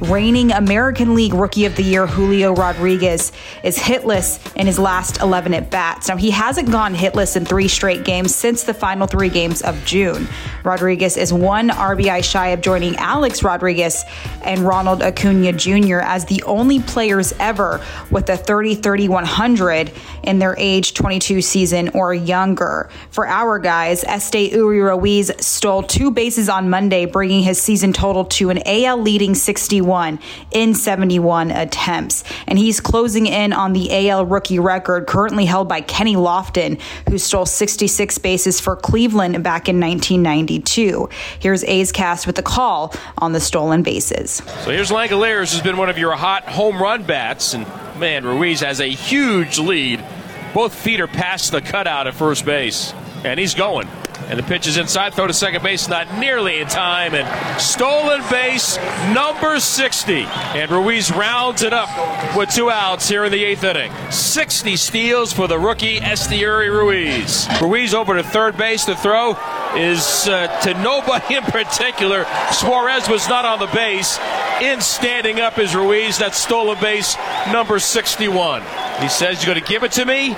Reigning 0.02 0.52
American 0.52 1.16
League 1.16 1.34
Rookie 1.34 1.66
of 1.66 1.76
the 1.76 1.84
Year 1.84 2.08
Julio 2.08 2.54
Rodriguez 2.54 3.32
is 3.64 3.78
hitless 3.78 4.40
in 4.56 4.68
his 4.68 4.80
last 4.80 5.22
11 5.22 5.54
at 5.54 5.70
bats. 5.70 6.08
Now, 6.08 6.18
he 6.18 6.32
hasn't 6.32 6.72
gone 6.72 6.96
hitless 6.96 7.36
in 7.36 7.46
three 7.46 7.68
straight 7.68 8.04
games 8.06 8.36
since 8.36 8.64
the 8.64 8.74
final 8.74 9.08
three 9.08 9.30
games 9.30 9.62
of 9.62 9.84
June. 9.86 10.28
Rodriguez 10.64 11.18
is 11.18 11.32
one 11.32 11.70
RBI 11.70 12.24
shy 12.24 12.50
of 12.50 12.62
joining 12.62 12.96
Alex 12.98 13.44
Rodriguez 13.44 14.04
and 14.44 14.62
Ronald 14.62 15.02
Acuna 15.02 15.54
Jr. 15.54 16.00
as 16.00 16.26
the 16.26 16.44
only 16.44 16.82
players 16.82 17.34
ever 17.40 17.84
with 18.12 18.30
a 18.30 18.38
30 18.38 18.76
30 18.76 19.08
100 19.08 19.92
in 20.24 20.40
their 20.40 20.56
age 20.58 20.94
22 20.94 21.42
season 21.42 21.90
or 21.90 22.14
younger. 22.14 22.90
For 23.12 23.26
our 23.26 23.60
guys, 23.60 24.04
Esteury 24.04 24.84
Ruiz 24.84 25.32
stole 25.40 25.84
two 25.84 26.12
bases 26.12 26.50
on 26.50 26.70
Monday, 26.70 27.06
bringing 27.06 27.44
his 27.44 27.62
season 27.62 27.94
total 27.94 28.26
to 28.26 28.50
an 28.50 28.62
AL 28.66 28.98
leading 29.18 29.34
61 29.34 30.20
in 30.52 30.76
71 30.76 31.50
attempts. 31.50 32.24
And 32.46 32.60
he's 32.60 32.80
closing 32.80 33.26
in 33.26 33.52
on 33.52 33.74
the 33.74 34.10
AL 34.10 34.28
rookie 34.28 34.60
record 34.60 35.08
currently 35.08 35.46
held 35.46 35.68
by 35.68 35.82
Kenny 35.82 36.16
Lofton, 36.16 36.80
who 37.10 37.18
stole 37.18 37.48
66 37.48 38.20
bases 38.20 38.60
for 38.60 38.76
Cleveland 38.76 39.44
back 39.44 39.68
in 39.68 39.80
1992. 39.80 41.10
Here's 41.40 41.64
A's 41.64 41.92
Cast 41.92 42.28
with 42.28 42.36
the 42.36 42.44
call 42.44 42.94
on 43.18 43.32
the 43.32 43.40
stolen 43.40 43.82
bases. 43.82 44.34
So 44.64 44.70
here's 44.70 44.92
Langeliers, 44.92 45.52
who's 45.52 45.62
been 45.62 45.78
one 45.78 45.90
of 45.90 45.98
your 45.98 46.16
hot 46.16 46.44
home 46.44 46.80
run 46.80 47.02
bats. 47.02 47.56
And 47.56 47.66
man, 48.00 48.24
Ruiz 48.24 48.60
has 48.60 48.80
a 48.80 48.88
huge 48.88 49.58
lead. 49.58 50.06
Both 50.54 50.76
feet 50.76 51.00
are 51.02 51.08
past 51.08 51.52
the 51.52 51.62
cutout 51.62 52.06
at 52.06 52.14
first 52.14 52.46
base. 52.46 52.94
And 53.28 53.40
he's 53.40 53.54
going. 53.54 53.88
And 54.30 54.38
the 54.38 54.44
pitch 54.44 54.68
is 54.68 54.78
inside. 54.78 55.14
Throw 55.14 55.28
to 55.28 55.34
second 55.34 55.64
base, 55.64 55.88
not 55.88 56.20
nearly 56.20 56.60
in 56.60 56.68
time. 56.68 57.14
And 57.14 57.62
stolen 57.62 58.22
base 58.30 58.78
number 59.14 59.60
60. 59.60 60.24
And 60.24 60.70
Ruiz 60.70 61.12
rounds 61.12 61.62
it 61.62 61.72
up 61.72 62.36
with 62.36 62.50
two 62.50 62.70
outs 62.70 63.08
here 63.08 63.24
in 63.24 63.32
the 63.32 63.44
eighth 63.44 63.64
inning. 63.64 63.92
60 64.12 64.76
steals 64.76 65.32
for 65.32 65.48
the 65.48 65.58
rookie 65.58 66.00
Esteury 66.00 66.70
Ruiz. 66.70 67.48
Ruiz 67.62 67.94
over 67.94 68.16
to 68.16 68.24
third 68.24 68.58
base. 68.58 68.86
The 68.86 68.96
throw 68.96 69.32
is 69.76 70.28
uh, 70.28 70.48
to 70.62 70.74
nobody 70.82 71.36
in 71.38 71.44
particular. 71.44 72.26
Suarez 72.52 73.08
was 73.08 73.30
not 73.30 73.46
on 73.46 73.60
the 73.60 73.74
base. 73.74 74.20
In 74.62 74.82
standing 74.82 75.40
up 75.40 75.58
is 75.58 75.76
Ruiz. 75.76 76.18
That's 76.18 76.38
stolen 76.38 76.78
base 76.82 77.16
number 77.52 77.80
61. 77.80 78.64
He 79.00 79.08
says, 79.08 79.46
You're 79.46 79.54
going 79.54 79.64
to 79.64 79.72
give 79.72 79.84
it 79.84 79.94
to 79.94 80.06
me? 80.06 80.36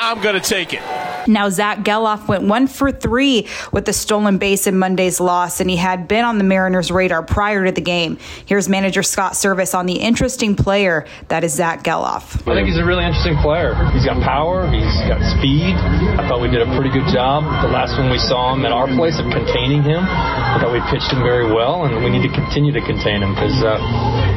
I'm 0.00 0.20
going 0.20 0.34
to 0.34 0.40
take 0.40 0.74
it. 0.74 0.82
Now, 1.26 1.48
Zach 1.48 1.78
Gelof 1.78 2.28
went 2.28 2.44
one 2.44 2.66
for 2.66 2.90
three 2.90 3.46
with 3.72 3.84
the 3.84 3.92
stolen 3.92 4.38
base 4.38 4.66
in 4.66 4.78
Monday's 4.78 5.20
loss, 5.20 5.60
and 5.60 5.70
he 5.70 5.76
had 5.76 6.08
been 6.08 6.24
on 6.24 6.38
the 6.38 6.44
Mariners' 6.44 6.90
radar 6.90 7.22
prior 7.22 7.64
to 7.64 7.72
the 7.72 7.80
game. 7.80 8.18
Here's 8.46 8.68
manager 8.68 9.02
Scott 9.02 9.32
Servais 9.32 9.74
on 9.74 9.86
the 9.86 9.96
interesting 9.96 10.56
player 10.56 11.06
that 11.28 11.44
is 11.44 11.54
Zach 11.54 11.84
Gelof. 11.84 12.42
I 12.48 12.54
think 12.54 12.68
he's 12.68 12.78
a 12.78 12.84
really 12.84 13.04
interesting 13.04 13.36
player. 13.38 13.74
He's 13.92 14.04
got 14.04 14.22
power, 14.22 14.68
he's 14.70 14.96
got 15.06 15.20
speed. 15.38 15.74
I 16.18 16.28
thought 16.28 16.40
we 16.40 16.48
did 16.48 16.62
a 16.62 16.70
pretty 16.76 16.90
good 16.90 17.06
job 17.12 17.44
the 17.62 17.68
last 17.68 17.96
one 17.98 18.10
we 18.10 18.18
saw 18.18 18.54
him 18.54 18.64
at 18.66 18.72
our 18.72 18.88
place 18.88 19.18
of 19.18 19.30
containing 19.30 19.82
him. 19.82 20.02
I 20.02 20.58
thought 20.60 20.72
we 20.72 20.82
pitched 20.90 21.12
him 21.12 21.22
very 21.22 21.46
well, 21.46 21.84
and 21.84 22.02
we 22.02 22.10
need 22.10 22.26
to 22.26 22.34
continue 22.34 22.72
to 22.72 22.80
contain 22.82 23.22
him 23.22 23.34
because 23.34 23.62
uh, 23.62 23.78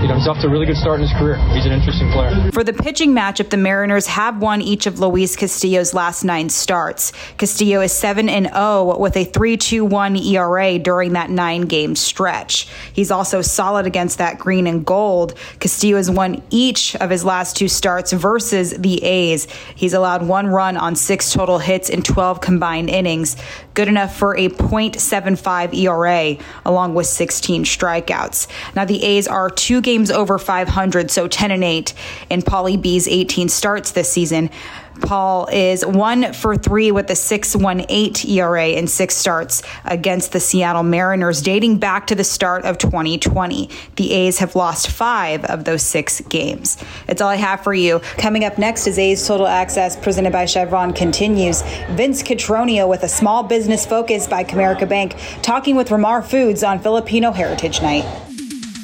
you 0.02 0.08
know 0.08 0.16
he's 0.16 0.28
off 0.28 0.40
to 0.42 0.48
a 0.48 0.52
really 0.52 0.66
good 0.66 0.78
start 0.78 1.02
in 1.02 1.08
his 1.08 1.16
career. 1.18 1.38
He's 1.50 1.66
an 1.66 1.72
interesting 1.72 2.12
player. 2.12 2.52
For 2.52 2.64
the 2.64 2.74
pitching 2.74 3.14
matchup, 3.14 3.50
the 3.50 3.58
Mariners 3.58 4.08
have 4.08 4.38
won 4.42 4.62
each 4.62 4.86
of 4.86 5.00
Luis 5.00 5.36
Castillo's 5.36 5.94
last 5.94 6.24
nine 6.24 6.50
starts 6.50 6.75
starts. 6.76 7.14
Castillo 7.38 7.80
is 7.80 7.94
7 7.94 8.28
and 8.28 8.48
0 8.48 9.00
with 9.00 9.16
a 9.16 9.26
3.21 9.26 10.22
ERA 10.34 10.78
during 10.78 11.14
that 11.14 11.30
9-game 11.30 11.96
stretch. 11.96 12.68
He's 12.92 13.12
also 13.12 13.42
solid 13.42 13.86
against 13.86 14.18
that 14.18 14.40
green 14.40 14.68
and 14.68 14.86
gold. 14.86 15.36
Castillo 15.62 15.96
has 15.96 16.12
won 16.12 16.44
each 16.50 16.94
of 16.98 17.10
his 17.10 17.24
last 17.24 17.56
two 17.56 17.70
starts 17.70 18.12
versus 18.12 18.72
the 18.72 19.02
A's. 19.06 19.46
He's 19.74 19.94
allowed 19.94 20.28
one 20.28 20.48
run 20.48 20.76
on 20.76 20.98
6 20.98 21.32
total 21.32 21.60
hits 21.60 21.90
in 21.90 22.02
12 22.02 22.42
combined 22.42 22.90
innings, 22.90 23.38
good 23.74 23.88
enough 23.88 24.14
for 24.14 24.36
a 24.36 24.50
.75 24.50 25.74
ERA 25.74 26.36
along 26.66 26.94
with 26.94 27.06
16 27.06 27.64
strikeouts. 27.64 28.48
Now 28.76 28.84
the 28.84 29.02
A's 29.02 29.30
are 29.30 29.50
2 29.50 29.80
games 29.80 30.12
over 30.12 30.38
500, 30.38 31.10
so 31.10 31.30
10 31.30 31.52
and 31.52 31.64
8 31.64 31.94
in 32.30 32.42
Paulie 32.42 32.82
B's 32.82 33.08
18 33.08 33.48
starts 33.48 33.92
this 33.92 34.12
season. 34.12 34.50
Paul 35.02 35.48
is 35.52 35.86
one 35.86 36.34
for 36.34 36.56
three 36.56 36.92
with 36.92 37.10
a 37.10 37.14
6.18 37.14 38.30
ERA 38.30 38.68
in 38.70 38.88
six 38.88 39.16
starts 39.16 39.62
against 39.84 40.32
the 40.32 40.40
Seattle 40.40 40.84
Mariners, 40.84 41.42
dating 41.42 41.78
back 41.78 42.08
to 42.08 42.16
the 42.16 42.24
start 42.24 42.66
of 42.66 42.78
2020. 42.78 43.70
The 43.96 44.12
A's 44.14 44.40
have 44.40 44.56
lost 44.56 44.90
five 44.90 45.46
of 45.46 45.66
those 45.66 45.84
six 45.84 46.22
games. 46.22 46.84
That's 47.08 47.22
all 47.22 47.30
I 47.30 47.36
have 47.36 47.62
for 47.64 47.74
you. 47.74 48.00
Coming 48.18 48.46
up 48.46 48.58
next 48.58 48.88
is 48.88 48.98
A's 48.98 49.26
Total 49.26 49.48
Access, 49.48 49.96
presented 49.96 50.34
by 50.34 50.46
Chevron, 50.46 50.94
continues. 50.94 51.62
Vince 51.92 52.24
Cotroneo 52.24 52.88
with 52.88 53.04
a 53.04 53.10
small 53.10 53.44
business 53.44 53.86
focus 53.86 54.28
by 54.28 54.44
Comerica 54.44 54.88
Bank, 54.88 55.16
talking 55.42 55.76
with 55.76 55.92
Ramar 55.92 56.22
Foods 56.22 56.64
on 56.64 56.80
Filipino 56.80 57.32
Heritage 57.32 57.82
Night. 57.82 58.06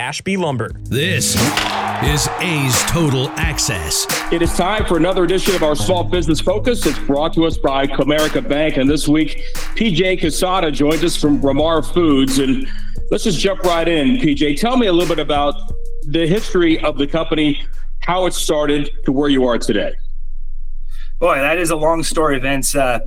Ashby 0.00 0.38
Lumber. 0.38 0.70
This 0.84 1.34
is 2.02 2.26
A's 2.40 2.82
Total 2.84 3.28
Access. 3.36 4.06
It 4.32 4.40
is 4.40 4.50
time 4.56 4.86
for 4.86 4.96
another 4.96 5.24
edition 5.24 5.54
of 5.54 5.62
our 5.62 5.76
Small 5.76 6.04
Business 6.04 6.40
Focus. 6.40 6.86
It's 6.86 6.98
brought 7.00 7.34
to 7.34 7.44
us 7.44 7.58
by 7.58 7.86
Comerica 7.86 8.48
Bank. 8.48 8.78
And 8.78 8.88
this 8.88 9.06
week, 9.06 9.42
PJ 9.76 10.20
Quesada 10.20 10.70
joins 10.70 11.04
us 11.04 11.16
from 11.16 11.42
Ramar 11.42 11.82
Foods. 11.82 12.38
And 12.38 12.66
let's 13.10 13.24
just 13.24 13.38
jump 13.38 13.60
right 13.62 13.86
in. 13.86 14.16
PJ, 14.16 14.58
tell 14.58 14.78
me 14.78 14.86
a 14.86 14.92
little 14.92 15.14
bit 15.14 15.22
about 15.22 15.54
the 16.04 16.26
history 16.26 16.80
of 16.80 16.96
the 16.96 17.06
company, 17.06 17.62
how 18.00 18.24
it 18.24 18.32
started 18.32 18.90
to 19.04 19.12
where 19.12 19.28
you 19.28 19.44
are 19.44 19.58
today. 19.58 19.92
Boy, 21.18 21.34
that 21.34 21.58
is 21.58 21.68
a 21.68 21.76
long 21.76 22.02
story, 22.04 22.38
Vince. 22.38 22.74
Uh, 22.74 23.00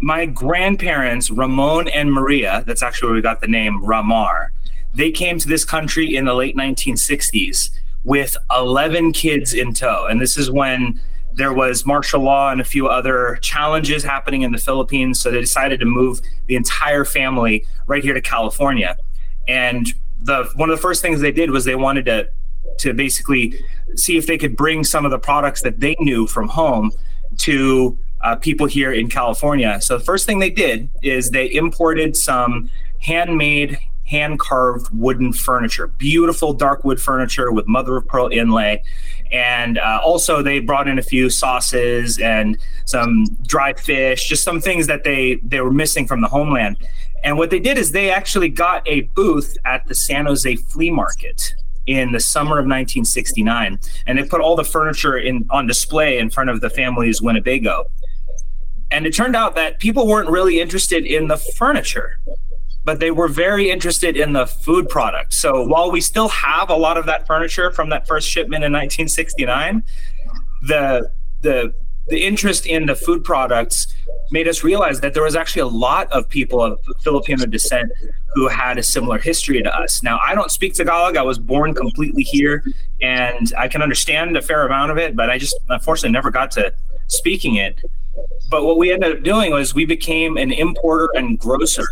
my 0.00 0.26
grandparents, 0.26 1.28
Ramon 1.28 1.88
and 1.88 2.12
Maria, 2.12 2.62
that's 2.68 2.84
actually 2.84 3.08
where 3.08 3.16
we 3.16 3.20
got 3.20 3.40
the 3.40 3.48
name 3.48 3.84
Ramar 3.84 4.52
they 4.94 5.10
came 5.10 5.38
to 5.38 5.48
this 5.48 5.64
country 5.64 6.16
in 6.16 6.24
the 6.24 6.34
late 6.34 6.56
1960s 6.56 7.70
with 8.04 8.36
11 8.50 9.12
kids 9.12 9.54
in 9.54 9.72
tow. 9.72 10.06
And 10.06 10.20
this 10.20 10.36
is 10.36 10.50
when 10.50 11.00
there 11.32 11.52
was 11.52 11.86
martial 11.86 12.22
law 12.22 12.50
and 12.50 12.60
a 12.60 12.64
few 12.64 12.88
other 12.88 13.38
challenges 13.40 14.02
happening 14.02 14.42
in 14.42 14.52
the 14.52 14.58
Philippines. 14.58 15.20
So 15.20 15.30
they 15.30 15.40
decided 15.40 15.80
to 15.80 15.86
move 15.86 16.20
the 16.46 16.56
entire 16.56 17.04
family 17.04 17.64
right 17.86 18.02
here 18.02 18.14
to 18.14 18.20
California. 18.20 18.96
And 19.46 19.92
the 20.22 20.50
one 20.56 20.70
of 20.70 20.76
the 20.76 20.82
first 20.82 21.02
things 21.02 21.20
they 21.20 21.32
did 21.32 21.50
was 21.50 21.64
they 21.64 21.76
wanted 21.76 22.04
to 22.06 22.28
to 22.78 22.94
basically 22.94 23.54
see 23.94 24.16
if 24.16 24.26
they 24.26 24.38
could 24.38 24.56
bring 24.56 24.84
some 24.84 25.04
of 25.04 25.10
the 25.10 25.18
products 25.18 25.62
that 25.62 25.80
they 25.80 25.96
knew 26.00 26.26
from 26.26 26.48
home 26.48 26.90
to 27.38 27.98
uh, 28.22 28.36
people 28.36 28.66
here 28.66 28.92
in 28.92 29.08
California. 29.08 29.80
So 29.80 29.98
the 29.98 30.04
first 30.04 30.26
thing 30.26 30.38
they 30.38 30.50
did 30.50 30.90
is 31.02 31.30
they 31.30 31.52
imported 31.52 32.16
some 32.16 32.70
handmade 32.98 33.78
hand 34.10 34.40
carved 34.40 34.88
wooden 34.92 35.32
furniture, 35.32 35.86
beautiful 35.86 36.52
dark 36.52 36.84
wood 36.84 37.00
furniture 37.00 37.52
with 37.52 37.68
mother 37.68 37.96
of 37.96 38.06
pearl 38.08 38.28
inlay. 38.32 38.82
And 39.30 39.78
uh, 39.78 40.00
also, 40.02 40.42
they 40.42 40.58
brought 40.58 40.88
in 40.88 40.98
a 40.98 41.02
few 41.02 41.30
sauces 41.30 42.18
and 42.18 42.58
some 42.86 43.26
dry 43.46 43.72
fish, 43.74 44.28
just 44.28 44.42
some 44.42 44.60
things 44.60 44.88
that 44.88 45.04
they, 45.04 45.36
they 45.36 45.60
were 45.60 45.72
missing 45.72 46.08
from 46.08 46.20
the 46.20 46.26
homeland. 46.26 46.76
And 47.22 47.38
what 47.38 47.50
they 47.50 47.60
did 47.60 47.78
is 47.78 47.92
they 47.92 48.10
actually 48.10 48.48
got 48.48 48.86
a 48.88 49.02
booth 49.14 49.56
at 49.64 49.86
the 49.86 49.94
San 49.94 50.26
Jose 50.26 50.56
Flea 50.56 50.90
Market 50.90 51.54
in 51.86 52.10
the 52.10 52.20
summer 52.20 52.58
of 52.58 52.64
1969, 52.64 53.78
and 54.06 54.18
they 54.18 54.24
put 54.24 54.40
all 54.40 54.56
the 54.56 54.64
furniture 54.64 55.18
in 55.18 55.46
on 55.50 55.66
display 55.66 56.18
in 56.18 56.30
front 56.30 56.50
of 56.50 56.60
the 56.60 56.70
family's 56.70 57.22
Winnebago. 57.22 57.84
And 58.90 59.06
it 59.06 59.14
turned 59.14 59.36
out 59.36 59.54
that 59.54 59.78
people 59.78 60.08
weren't 60.08 60.28
really 60.28 60.60
interested 60.60 61.06
in 61.06 61.28
the 61.28 61.36
furniture 61.36 62.18
but 62.84 63.00
they 63.00 63.10
were 63.10 63.28
very 63.28 63.70
interested 63.70 64.16
in 64.16 64.32
the 64.32 64.46
food 64.46 64.88
product. 64.88 65.34
So 65.34 65.66
while 65.66 65.90
we 65.90 66.00
still 66.00 66.28
have 66.28 66.70
a 66.70 66.76
lot 66.76 66.96
of 66.96 67.06
that 67.06 67.26
furniture 67.26 67.70
from 67.70 67.90
that 67.90 68.06
first 68.06 68.28
shipment 68.28 68.64
in 68.64 68.72
1969, 68.72 69.82
the 70.62 71.10
the 71.42 71.74
the 72.08 72.26
interest 72.26 72.66
in 72.66 72.86
the 72.86 72.94
food 72.94 73.22
products 73.22 73.94
made 74.30 74.48
us 74.48 74.64
realize 74.64 75.00
that 75.00 75.14
there 75.14 75.22
was 75.22 75.36
actually 75.36 75.62
a 75.62 75.66
lot 75.66 76.10
of 76.12 76.28
people 76.28 76.62
of 76.62 76.80
Filipino 77.02 77.46
descent 77.46 77.90
who 78.34 78.48
had 78.48 78.78
a 78.78 78.82
similar 78.82 79.18
history 79.18 79.62
to 79.62 79.76
us. 79.76 80.02
Now, 80.02 80.18
I 80.26 80.34
don't 80.34 80.50
speak 80.50 80.74
Tagalog. 80.74 81.16
I 81.16 81.22
was 81.22 81.38
born 81.38 81.74
completely 81.74 82.22
here, 82.22 82.64
and 83.00 83.52
I 83.56 83.68
can 83.68 83.82
understand 83.82 84.36
a 84.36 84.42
fair 84.42 84.66
amount 84.66 84.90
of 84.90 84.98
it, 84.98 85.16
but 85.16 85.30
I 85.30 85.38
just 85.38 85.56
unfortunately 85.68 86.12
never 86.12 86.30
got 86.30 86.50
to 86.52 86.72
speaking 87.08 87.56
it. 87.56 87.80
But 88.50 88.64
what 88.64 88.78
we 88.78 88.92
ended 88.92 89.16
up 89.16 89.22
doing 89.22 89.52
was 89.52 89.74
we 89.74 89.84
became 89.84 90.36
an 90.36 90.50
importer 90.50 91.08
and 91.14 91.38
grocer. 91.38 91.84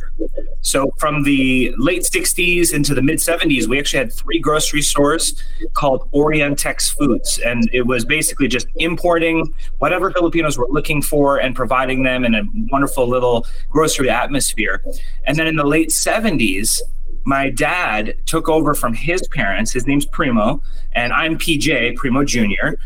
So 0.61 0.91
from 0.99 1.23
the 1.23 1.73
late 1.79 2.03
60s 2.03 2.75
into 2.75 2.95
the 2.95 3.03
mid 3.03 3.19
70s, 3.19 3.69
we 3.69 3.79
actually 3.79 4.01
had 4.01 4.13
three 4.13 4.41
grocery 4.41 4.83
stores 4.83 5.41
called 5.75 6.11
Orientex 6.13 6.97
Foods. 6.97 7.39
And 7.39 7.71
it 7.73 7.87
was 7.87 8.05
basically 8.05 8.49
just 8.49 8.67
importing 8.77 9.55
whatever 9.79 10.11
Filipinos 10.11 10.59
were 10.59 10.67
looking 10.69 11.01
for 11.01 11.39
and 11.39 11.55
providing 11.55 12.03
them 12.03 12.25
in 12.25 12.35
a 12.35 12.43
wonderful 12.71 13.09
little 13.09 13.47
grocery 13.71 14.11
atmosphere. 14.11 14.83
And 15.27 15.39
then 15.39 15.47
in 15.47 15.55
the 15.55 15.67
late 15.67 15.91
70s, 15.91 16.81
my 17.25 17.51
dad 17.51 18.15
took 18.27 18.49
over 18.49 18.75
from 18.75 18.95
his 18.95 19.27
parents. 19.29 19.73
His 19.73 19.87
name's 19.87 20.07
Primo, 20.07 20.63
and 20.93 21.13
I'm 21.13 21.39
PJ, 21.39 21.97
Primo 21.97 22.25
Jr 22.25 22.77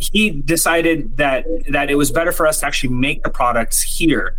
he 0.00 0.30
decided 0.30 1.16
that 1.16 1.44
that 1.70 1.90
it 1.90 1.94
was 1.96 2.10
better 2.10 2.32
for 2.32 2.46
us 2.46 2.60
to 2.60 2.66
actually 2.66 2.94
make 2.94 3.22
the 3.22 3.30
products 3.30 3.80
here 3.82 4.36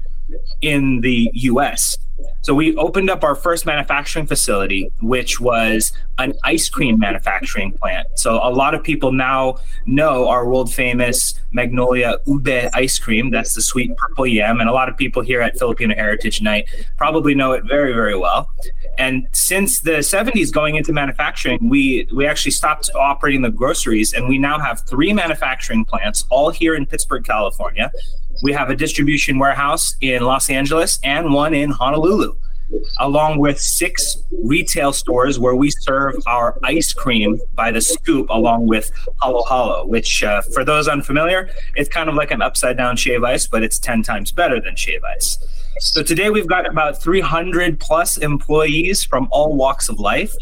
in 0.62 1.02
the 1.02 1.30
US. 1.34 1.98
So 2.42 2.54
we 2.54 2.76
opened 2.78 3.10
up 3.10 3.24
our 3.24 3.36
first 3.36 3.66
manufacturing 3.66 4.26
facility, 4.26 4.90
which 5.02 5.40
was 5.40 5.92
an 6.18 6.34
ice 6.44 6.70
cream 6.70 6.98
manufacturing 6.98 7.74
plant. 7.74 8.08
So 8.16 8.36
a 8.36 8.50
lot 8.50 8.74
of 8.74 8.84
people 8.84 9.12
now 9.12 9.58
know 9.86 10.28
our 10.30 10.48
world 10.48 10.74
famous 10.74 11.40
Magnolia 11.52 12.18
Ube 12.26 12.70
ice 12.74 13.00
cream. 13.00 13.32
That's 13.32 13.54
the 13.54 13.62
sweet 13.62 13.96
purple 13.98 14.26
yam. 14.26 14.60
And 14.60 14.70
a 14.70 14.72
lot 14.72 14.90
of 14.90 14.98
people 14.98 15.22
here 15.22 15.42
at 15.42 15.58
Filipino 15.58 15.94
Heritage 15.94 16.42
Night 16.42 16.70
probably 16.98 17.36
know 17.36 17.52
it 17.52 17.66
very, 17.66 17.94
very 17.94 18.18
well. 18.18 18.50
And 18.98 19.28
since 19.34 19.82
the 19.82 20.00
70s 20.00 20.52
going 20.52 20.76
into 20.76 20.94
manufacturing, 20.94 21.70
we, 21.70 22.08
we 22.14 22.26
actually 22.26 22.52
stopped 22.52 22.90
operating 22.96 23.42
the 23.42 23.52
groceries 23.52 24.14
and 24.14 24.28
we 24.28 24.38
now 24.38 24.60
have 24.60 24.82
three 24.82 25.14
manufacturing 25.14 25.86
plants, 25.86 26.26
all 26.30 26.50
here 26.50 26.76
in 26.76 26.86
Pittsburg, 26.86 27.26
California. 27.26 27.92
We 28.44 28.54
have 28.54 28.70
a 28.70 28.76
distribution 28.76 29.40
warehouse 29.40 29.96
in 30.02 30.24
Los 30.24 30.50
Angeles 30.50 31.00
and 31.04 31.34
one 31.34 31.54
in 31.54 31.72
Honolulu. 31.72 32.36
along 33.00 33.40
with 33.40 33.58
six 33.58 34.18
retail 34.44 34.92
stores 34.92 35.40
where 35.40 35.56
we 35.56 35.72
serve 35.72 36.16
our 36.28 36.60
ice 36.64 36.92
cream 36.92 37.40
by 37.56 37.72
the 37.72 37.80
scoop 37.80 38.30
along 38.30 38.68
with 38.68 38.92
Halo 39.22 39.44
Halo, 39.46 39.86
which, 39.86 40.22
uh, 40.22 40.42
for 40.54 40.66
those 40.66 40.90
unfamiliar, 40.90 41.50
it's 41.76 41.88
kind 41.88 42.10
of 42.10 42.16
like 42.16 42.30
an 42.32 42.42
upside 42.42 42.76
down 42.76 42.98
shave 42.98 43.24
ice, 43.24 43.48
but 43.48 43.64
it's 43.64 43.80
10 43.80 44.04
times 44.04 44.34
better 44.34 44.60
than 44.60 44.76
shave 44.76 45.02
ice. 45.04 45.38
So 45.80 46.04
today 46.04 46.30
we've 46.30 46.48
got 46.48 46.68
about 46.70 47.02
300 47.02 47.80
plus 47.80 48.18
employees 48.18 49.04
from 49.04 49.28
all 49.32 49.56
walks 49.56 49.90
of 49.90 50.00
life. 50.00 50.34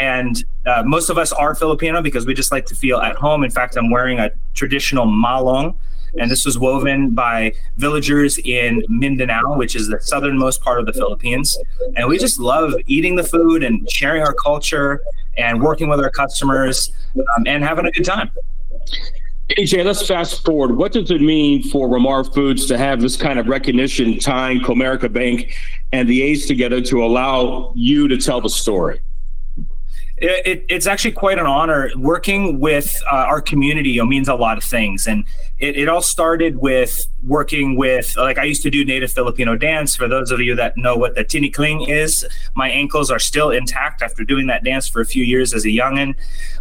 And 0.00 0.44
uh, 0.66 0.82
most 0.84 1.10
of 1.10 1.18
us 1.18 1.32
are 1.32 1.54
Filipino 1.54 2.02
because 2.02 2.26
we 2.26 2.34
just 2.34 2.52
like 2.52 2.66
to 2.66 2.74
feel 2.74 2.98
at 2.98 3.16
home. 3.16 3.42
In 3.44 3.50
fact, 3.50 3.76
I'm 3.76 3.90
wearing 3.90 4.20
a 4.20 4.30
traditional 4.54 5.06
malong, 5.06 5.74
and 6.18 6.30
this 6.30 6.44
was 6.44 6.58
woven 6.58 7.10
by 7.10 7.54
villagers 7.76 8.38
in 8.38 8.82
Mindanao, 8.88 9.56
which 9.56 9.74
is 9.74 9.88
the 9.88 10.00
southernmost 10.00 10.62
part 10.62 10.80
of 10.80 10.86
the 10.86 10.92
Philippines. 10.92 11.58
And 11.96 12.08
we 12.08 12.18
just 12.18 12.38
love 12.38 12.74
eating 12.86 13.16
the 13.16 13.24
food 13.24 13.62
and 13.64 13.90
sharing 13.90 14.22
our 14.22 14.34
culture 14.34 15.02
and 15.36 15.62
working 15.62 15.88
with 15.88 16.00
our 16.00 16.10
customers 16.10 16.92
um, 17.36 17.44
and 17.46 17.64
having 17.64 17.86
a 17.86 17.90
good 17.90 18.04
time. 18.04 18.30
PJ, 19.50 19.84
let's 19.84 20.06
fast 20.06 20.44
forward. 20.44 20.76
What 20.76 20.92
does 20.92 21.10
it 21.10 21.20
mean 21.20 21.62
for 21.62 21.88
Ramar 21.88 22.24
Foods 22.24 22.66
to 22.66 22.78
have 22.78 23.00
this 23.00 23.16
kind 23.16 23.38
of 23.38 23.46
recognition 23.46 24.18
tying 24.18 24.60
Comerica 24.60 25.12
Bank 25.12 25.54
and 25.92 26.08
the 26.08 26.22
A's 26.22 26.46
together 26.46 26.80
to 26.80 27.04
allow 27.04 27.72
you 27.74 28.08
to 28.08 28.16
tell 28.16 28.40
the 28.40 28.48
story? 28.48 29.00
It, 30.16 30.46
it, 30.46 30.64
it's 30.68 30.86
actually 30.86 31.12
quite 31.12 31.38
an 31.38 31.46
honor. 31.46 31.90
Working 31.96 32.58
with 32.58 33.02
uh, 33.12 33.16
our 33.16 33.42
community 33.42 34.00
means 34.02 34.28
a 34.28 34.34
lot 34.34 34.56
of 34.56 34.64
things. 34.64 35.06
And 35.06 35.24
it, 35.58 35.76
it 35.76 35.88
all 35.88 36.02
started 36.02 36.56
with 36.58 37.06
working 37.22 37.76
with, 37.76 38.16
like, 38.16 38.38
I 38.38 38.44
used 38.44 38.62
to 38.64 38.70
do 38.70 38.84
native 38.84 39.12
Filipino 39.12 39.56
dance. 39.56 39.94
For 39.94 40.08
those 40.08 40.30
of 40.30 40.40
you 40.40 40.54
that 40.56 40.76
know 40.76 40.96
what 40.96 41.14
the 41.14 41.24
tinikling 41.24 41.88
is, 41.88 42.26
my 42.54 42.68
ankles 42.68 43.10
are 43.10 43.18
still 43.18 43.50
intact 43.50 44.02
after 44.02 44.24
doing 44.24 44.46
that 44.48 44.64
dance 44.64 44.88
for 44.88 45.00
a 45.00 45.06
few 45.06 45.24
years 45.24 45.54
as 45.54 45.64
a 45.64 45.68
youngin'. 45.68 46.16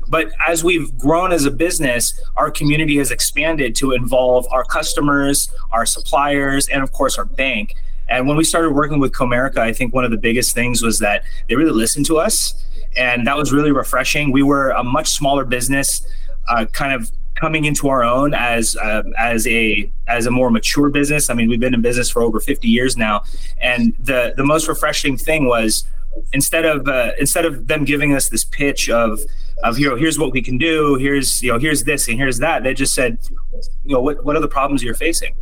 But 0.08 0.32
as 0.48 0.64
we've 0.64 0.96
grown 0.98 1.32
as 1.32 1.46
a 1.46 1.52
business, 1.52 2.20
our 2.36 2.52
community 2.52 2.98
has 2.98 3.10
expanded 3.10 3.76
to 3.76 3.94
involve 3.94 4.48
our 4.52 4.64
customers, 4.64 5.52
our 5.72 5.86
suppliers, 5.86 6.68
and 6.70 6.84
of 6.84 6.92
course, 6.92 7.18
our 7.18 7.26
bank. 7.26 7.76
And 8.10 8.28
when 8.28 8.38
we 8.38 8.44
started 8.44 8.72
working 8.72 9.00
with 9.00 9.12
Comerica, 9.12 9.58
I 9.58 9.74
think 9.74 9.94
one 9.94 10.06
of 10.06 10.12
the 10.12 10.18
biggest 10.18 10.54
things 10.54 10.84
was 10.84 11.00
that 11.00 11.24
they 11.50 11.56
really 11.56 11.72
listened 11.72 12.06
to 12.08 12.20
us 12.20 12.54
and 12.96 13.26
that 13.26 13.38
was 13.38 13.52
really 13.52 13.72
refreshing. 13.72 14.32
We 14.32 14.44
were 14.44 14.70
a 14.70 14.84
much 14.84 15.10
smaller 15.10 15.46
business, 15.46 16.06
uh, 16.48 16.66
kind 16.66 16.94
of 16.94 17.12
coming 17.36 17.66
into 17.66 17.90
our 17.90 18.04
own 18.04 18.34
as 18.34 18.76
uh, 18.78 19.04
as 19.18 19.48
a 19.48 19.92
as 20.08 20.26
a 20.26 20.32
more 20.32 20.50
mature 20.50 20.90
business. 20.90 21.30
I 21.30 21.34
mean, 21.34 21.50
we've 21.50 21.60
been 21.60 21.74
in 21.74 21.82
business 21.82 22.10
for 22.10 22.22
over 22.22 22.40
50 22.40 22.68
years 22.68 22.98
now, 22.98 23.24
and 23.62 23.94
the 24.00 24.34
the 24.38 24.46
most 24.46 24.68
refreshing 24.68 25.18
thing 25.18 25.48
was 25.48 25.86
instead 26.34 26.66
of 26.66 26.88
uh, 26.88 27.12
instead 27.20 27.46
of 27.46 27.68
them 27.68 27.86
giving 27.86 28.14
us 28.14 28.30
this 28.30 28.44
pitch 28.44 28.90
of 28.90 29.20
of 29.64 29.80
you 29.80 29.90
know 29.90 29.96
here's 29.96 30.20
what 30.20 30.32
we 30.32 30.42
can 30.42 30.58
do, 30.58 30.96
here's 30.96 31.42
you 31.42 31.52
know 31.52 31.60
here's 31.60 31.84
this 31.84 32.08
and 32.08 32.18
here's 32.18 32.40
that. 32.40 32.64
They 32.64 32.74
just 32.74 32.94
said, 32.94 33.18
you 33.84 33.94
know, 33.94 34.02
what 34.02 34.24
what 34.24 34.36
are 34.36 34.42
the 34.42 34.48
problems 34.48 34.84
you're 34.84 34.94
facing? 34.94 35.36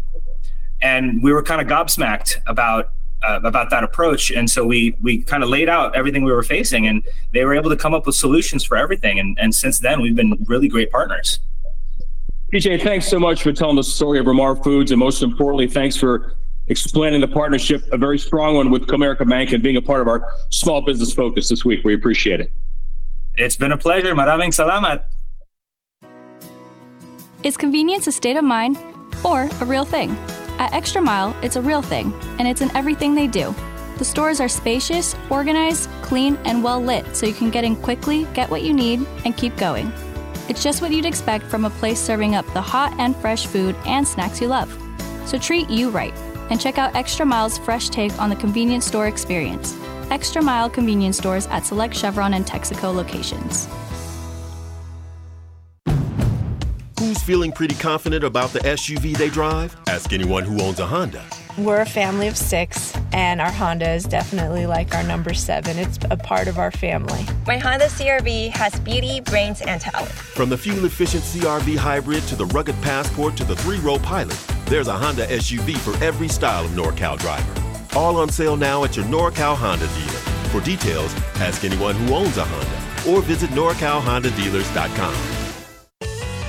And 0.81 1.21
we 1.21 1.31
were 1.31 1.43
kind 1.43 1.61
of 1.61 1.67
gobsmacked 1.67 2.37
about 2.47 2.91
uh, 3.23 3.39
about 3.43 3.69
that 3.69 3.83
approach. 3.83 4.31
And 4.31 4.49
so 4.49 4.65
we 4.65 4.95
we 5.01 5.23
kind 5.23 5.43
of 5.43 5.49
laid 5.49 5.69
out 5.69 5.95
everything 5.95 6.23
we 6.23 6.31
were 6.31 6.43
facing, 6.43 6.87
and 6.87 7.03
they 7.33 7.45
were 7.45 7.53
able 7.53 7.69
to 7.69 7.77
come 7.77 7.93
up 7.93 8.05
with 8.05 8.15
solutions 8.15 8.63
for 8.63 8.77
everything. 8.77 9.19
And 9.19 9.37
and 9.39 9.53
since 9.53 9.79
then, 9.79 10.01
we've 10.01 10.15
been 10.15 10.43
really 10.47 10.67
great 10.67 10.91
partners. 10.91 11.39
PJ, 12.51 12.83
thanks 12.83 13.07
so 13.07 13.17
much 13.17 13.43
for 13.43 13.53
telling 13.53 13.77
the 13.77 13.83
story 13.83 14.19
of 14.19 14.27
Ramar 14.27 14.57
Foods, 14.57 14.91
and 14.91 14.99
most 14.99 15.23
importantly, 15.23 15.67
thanks 15.67 15.95
for 15.95 16.35
explaining 16.67 17.21
the 17.21 17.27
partnership, 17.27 17.81
a 17.93 17.97
very 17.97 18.19
strong 18.19 18.55
one 18.55 18.69
with 18.69 18.87
Comerica 18.87 19.27
Bank, 19.27 19.53
and 19.53 19.63
being 19.63 19.77
a 19.77 19.81
part 19.81 20.01
of 20.01 20.09
our 20.09 20.29
small 20.49 20.81
business 20.81 21.13
focus 21.13 21.47
this 21.47 21.63
week. 21.63 21.85
We 21.85 21.93
appreciate 21.93 22.41
it. 22.41 22.51
It's 23.35 23.55
been 23.55 23.71
a 23.71 23.77
pleasure. 23.77 24.13
Maraming 24.13 24.49
salamat. 24.49 25.05
Is 27.43 27.55
convenience 27.55 28.07
a 28.07 28.11
state 28.11 28.35
of 28.35 28.43
mind 28.43 28.77
or 29.23 29.49
a 29.61 29.65
real 29.65 29.85
thing? 29.85 30.11
At 30.59 30.73
Extra 30.73 31.01
Mile, 31.01 31.33
it's 31.41 31.55
a 31.55 31.61
real 31.61 31.81
thing, 31.81 32.13
and 32.37 32.49
it's 32.49 32.59
in 32.59 32.69
everything 32.75 33.15
they 33.15 33.27
do. 33.27 33.55
The 33.97 34.03
stores 34.05 34.41
are 34.41 34.49
spacious, 34.49 35.15
organized, 35.29 35.89
clean, 36.01 36.37
and 36.43 36.61
well 36.61 36.81
lit 36.81 37.15
so 37.15 37.25
you 37.25 37.33
can 37.33 37.49
get 37.49 37.63
in 37.63 37.77
quickly, 37.77 38.27
get 38.33 38.49
what 38.49 38.61
you 38.61 38.73
need, 38.73 39.07
and 39.23 39.37
keep 39.37 39.55
going. 39.55 39.89
It's 40.51 40.61
just 40.61 40.81
what 40.81 40.91
you'd 40.91 41.05
expect 41.05 41.45
from 41.45 41.63
a 41.63 41.69
place 41.69 41.97
serving 41.97 42.35
up 42.35 42.45
the 42.53 42.59
hot 42.59 42.93
and 42.99 43.15
fresh 43.15 43.47
food 43.47 43.73
and 43.85 44.05
snacks 44.05 44.41
you 44.41 44.49
love. 44.49 44.69
So 45.25 45.37
treat 45.37 45.69
you 45.69 45.89
right 45.89 46.13
and 46.49 46.59
check 46.59 46.77
out 46.77 46.93
Extra 46.93 47.25
Mile's 47.25 47.57
fresh 47.57 47.87
take 47.87 48.11
on 48.19 48.29
the 48.29 48.35
convenience 48.35 48.85
store 48.85 49.07
experience. 49.07 49.77
Extra 50.09 50.41
Mile 50.41 50.69
convenience 50.69 51.17
stores 51.19 51.47
at 51.47 51.65
select 51.65 51.95
Chevron 51.95 52.33
and 52.33 52.45
Texaco 52.45 52.93
locations. 52.93 53.69
Who's 56.99 57.23
feeling 57.23 57.53
pretty 57.53 57.75
confident 57.75 58.25
about 58.25 58.49
the 58.51 58.59
SUV 58.59 59.15
they 59.15 59.29
drive? 59.29 59.73
Ask 59.87 60.11
anyone 60.11 60.43
who 60.43 60.61
owns 60.61 60.81
a 60.81 60.85
Honda. 60.85 61.23
We're 61.57 61.81
a 61.81 61.85
family 61.85 62.27
of 62.29 62.37
six, 62.37 62.93
and 63.11 63.41
our 63.41 63.51
Honda 63.51 63.91
is 63.91 64.05
definitely 64.05 64.65
like 64.65 64.95
our 64.95 65.03
number 65.03 65.33
seven. 65.33 65.77
It's 65.77 65.99
a 66.09 66.15
part 66.15 66.47
of 66.47 66.57
our 66.57 66.71
family. 66.71 67.25
My 67.45 67.57
Honda 67.57 67.87
CRV 67.87 68.51
has 68.51 68.79
beauty, 68.79 69.19
brains, 69.19 69.59
and 69.61 69.81
talent. 69.81 70.09
From 70.11 70.49
the 70.49 70.57
fuel 70.57 70.85
efficient 70.85 71.23
CRV 71.23 71.75
hybrid 71.75 72.23
to 72.23 72.37
the 72.37 72.45
rugged 72.47 72.81
Passport 72.81 73.35
to 73.35 73.43
the 73.43 73.55
three 73.57 73.79
row 73.79 73.99
pilot, 73.99 74.39
there's 74.65 74.87
a 74.87 74.93
Honda 74.93 75.27
SUV 75.27 75.77
for 75.77 76.01
every 76.01 76.29
style 76.29 76.63
of 76.63 76.71
NorCal 76.71 77.19
driver. 77.19 77.53
All 77.97 78.15
on 78.15 78.29
sale 78.29 78.55
now 78.55 78.85
at 78.85 78.95
your 78.95 79.05
NorCal 79.05 79.55
Honda 79.55 79.87
dealer. 79.87 80.19
For 80.51 80.61
details, 80.61 81.13
ask 81.41 81.65
anyone 81.65 81.95
who 81.95 82.13
owns 82.15 82.37
a 82.37 82.45
Honda 82.45 83.11
or 83.11 83.21
visit 83.21 83.49
NorCalHondaDealers.com. 83.49 85.40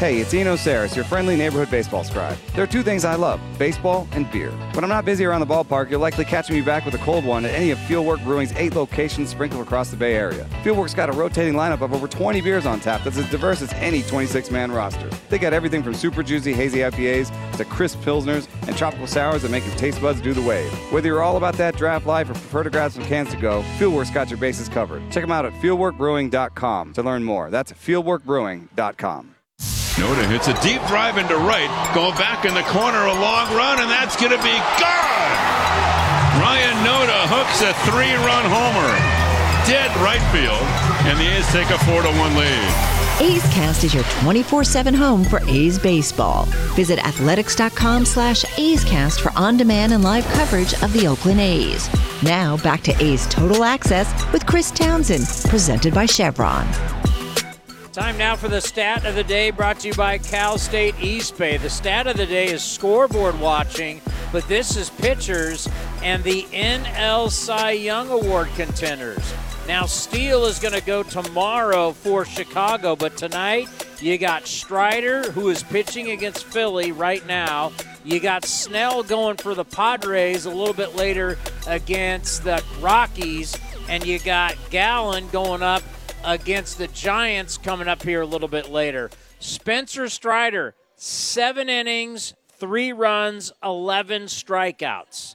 Hey, 0.03 0.19
it's 0.19 0.35
Eno 0.35 0.57
Sarris, 0.57 0.97
your 0.97 1.05
friendly 1.05 1.37
neighborhood 1.37 1.71
baseball 1.71 2.03
scribe. 2.03 2.37
There 2.57 2.65
are 2.65 2.67
two 2.67 2.83
things 2.83 3.05
I 3.05 3.15
love 3.15 3.41
baseball 3.57 4.09
and 4.11 4.29
beer. 4.33 4.51
When 4.73 4.83
I'm 4.83 4.91
not 4.91 5.05
busy 5.05 5.25
around 5.25 5.43
the 5.43 5.47
ballpark, 5.47 5.93
you'll 5.93 6.01
likely 6.01 6.25
catch 6.25 6.51
me 6.51 6.61
back 6.61 6.85
with 6.85 6.95
a 6.95 6.99
cold 6.99 7.25
one 7.25 7.45
at 7.45 7.55
any 7.55 7.71
of 7.71 7.79
Fieldwork 7.79 8.25
Brewing's 8.25 8.51
eight 8.57 8.75
locations 8.75 9.31
sprinkled 9.31 9.63
across 9.63 9.93
the 9.93 9.97
Bay 9.97 10.17
Area. 10.17 10.45
Fieldwork's 10.65 10.93
got 10.93 11.09
a 11.09 11.13
rotating 11.13 11.55
lineup 11.55 11.83
of 11.83 11.95
over 11.95 12.09
20 12.09 12.41
beers 12.41 12.67
on 12.67 12.81
tap 12.81 13.05
that's 13.05 13.17
as 13.17 13.31
diverse 13.31 13.63
as 13.63 13.73
any 13.75 14.03
26 14.03 14.51
man 14.51 14.73
roster. 14.73 15.09
They 15.29 15.39
got 15.39 15.53
everything 15.53 15.85
from 15.85 15.95
super 15.95 16.25
juicy, 16.25 16.53
hazy 16.53 16.81
IPAs 16.81 17.31
to 17.59 17.65
crisp 17.65 18.01
Pilsners 18.01 18.49
and 18.67 18.77
tropical 18.77 19.07
sours 19.07 19.43
that 19.43 19.53
make 19.53 19.65
your 19.65 19.77
taste 19.77 20.03
buds 20.03 20.21
do 20.21 20.35
the 20.35 20.43
wave. 20.43 20.73
Whether 20.91 21.07
you're 21.07 21.23
all 21.23 21.37
about 21.37 21.55
that 21.59 21.77
draft 21.77 22.07
life 22.07 22.29
or 22.29 22.35
prefer 22.35 22.65
to 22.65 22.71
grab 22.71 22.91
some 22.91 23.05
cans 23.05 23.31
to 23.31 23.37
go, 23.37 23.63
Fieldwork's 23.79 24.11
got 24.11 24.31
your 24.31 24.39
bases 24.41 24.69
covered. 24.69 25.01
Check 25.13 25.23
them 25.23 25.31
out 25.31 25.47
at 25.47 25.53
fieldworkbrewing.com 25.63 26.93
to 26.95 27.03
learn 27.05 27.23
more. 27.23 27.51
That's 27.51 27.73
fieldworkbrewing.com. 27.73 29.32
Noda 30.01 30.27
hits 30.29 30.49
a 30.49 30.55
deep 30.63 30.81
drive 30.89 31.19
into 31.19 31.37
right, 31.37 31.69
going 31.95 32.17
back 32.17 32.45
in 32.45 32.55
the 32.55 32.63
corner, 32.73 33.07
a 33.07 33.13
long 33.13 33.53
run, 33.55 33.79
and 33.81 33.91
that's 33.91 34.17
going 34.17 34.33
to 34.33 34.43
be 34.43 34.57
gone. 34.81 35.33
Ryan 36.41 36.77
Noda 36.81 37.21
hooks 37.29 37.61
a 37.61 37.75
three-run 37.85 38.45
homer, 38.49 38.93
dead 39.69 39.95
right 40.01 40.23
field, 40.33 40.65
and 41.07 41.19
the 41.21 41.29
A's 41.37 41.47
take 41.53 41.69
a 41.71 41.79
four-to-one 41.85 42.35
lead. 42.35 42.93
A's 43.21 43.43
Cast 43.53 43.85
is 43.85 43.93
your 43.93 44.03
24-7 44.25 44.95
home 44.95 45.25
for 45.25 45.41
A's 45.47 45.79
baseball. 45.79 46.47
Visit 46.75 46.99
athletics.com 46.99 48.07
slash 48.07 48.45
A's 48.59 48.83
Cast 48.85 49.21
for 49.21 49.31
on-demand 49.37 49.93
and 49.93 50.03
live 50.03 50.25
coverage 50.29 50.73
of 50.83 50.93
the 50.95 51.07
Oakland 51.07 51.39
A's. 51.39 51.89
Now 52.23 52.57
back 52.57 52.81
to 52.85 53.05
A's 53.05 53.27
Total 53.27 53.63
Access 53.63 54.11
with 54.33 54.47
Chris 54.47 54.71
Townsend, 54.71 55.27
presented 55.51 55.93
by 55.93 56.07
Chevron. 56.07 56.67
Time 57.93 58.17
now 58.17 58.37
for 58.37 58.49
the 58.49 58.63
stat 58.63 59.05
of 59.05 59.15
the 59.17 59.23
day 59.23 59.51
brought 59.51 59.81
to 59.81 59.89
you 59.89 59.95
by 59.95 60.17
Cal 60.17 60.57
State 60.57 60.95
East 60.99 61.37
Bay. 61.37 61.59
The 61.59 61.69
stat 61.69 62.07
of 62.07 62.17
the 62.17 62.25
day 62.25 62.47
is 62.47 62.65
scoreboard 62.65 63.39
watching, 63.39 64.01
but 64.33 64.49
this 64.49 64.79
is 64.79 64.89
pitchers 64.89 65.69
and 66.03 66.25
the 66.25 66.45
NL 66.45 67.31
Cy 67.31 67.73
Young 67.73 68.09
Award 68.09 68.49
contenders. 68.57 69.35
Now, 69.69 69.85
Steele 69.85 70.47
is 70.47 70.59
going 70.59 70.73
to 70.73 70.81
go 70.81 71.03
tomorrow 71.03 71.93
for 71.93 72.25
Chicago, 72.25 72.97
but 72.97 73.19
tonight 73.19 73.69
you 74.01 74.17
got 74.17 74.47
Strider, 74.47 75.31
who 75.33 75.51
is 75.51 75.63
pitching 75.63 76.13
against 76.13 76.47
Philly 76.47 76.93
right 76.93 77.25
now. 77.27 77.73
You 78.07 78.21
got 78.21 78.47
Snell 78.47 79.03
going 79.03 79.37
for 79.37 79.55
the 79.55 79.67
Padres 79.67 80.47
a 80.47 80.51
little 80.51 80.73
bit 80.73 80.97
later 80.97 81.37
against 81.67 82.43
the 82.43 82.65
Rockies, 82.81 83.55
and 83.87 84.07
you 84.07 84.19
got 84.19 84.57
Gallen 84.71 85.29
going 85.29 85.63
up 85.63 85.83
against 86.25 86.79
the 86.79 86.89
Giants 86.89 87.59
coming 87.59 87.89
up 87.89 88.03
here 88.03 88.21
a 88.21 88.27
little 88.27 88.49
bit 88.49 88.71
later. 88.71 89.11
Spencer 89.41 90.09
Strider, 90.09 90.75
seven 90.97 91.69
innings, 91.69 92.35
three 92.59 92.93
runs, 92.93 93.53
11 93.63 94.25
strikeouts. 94.25 95.35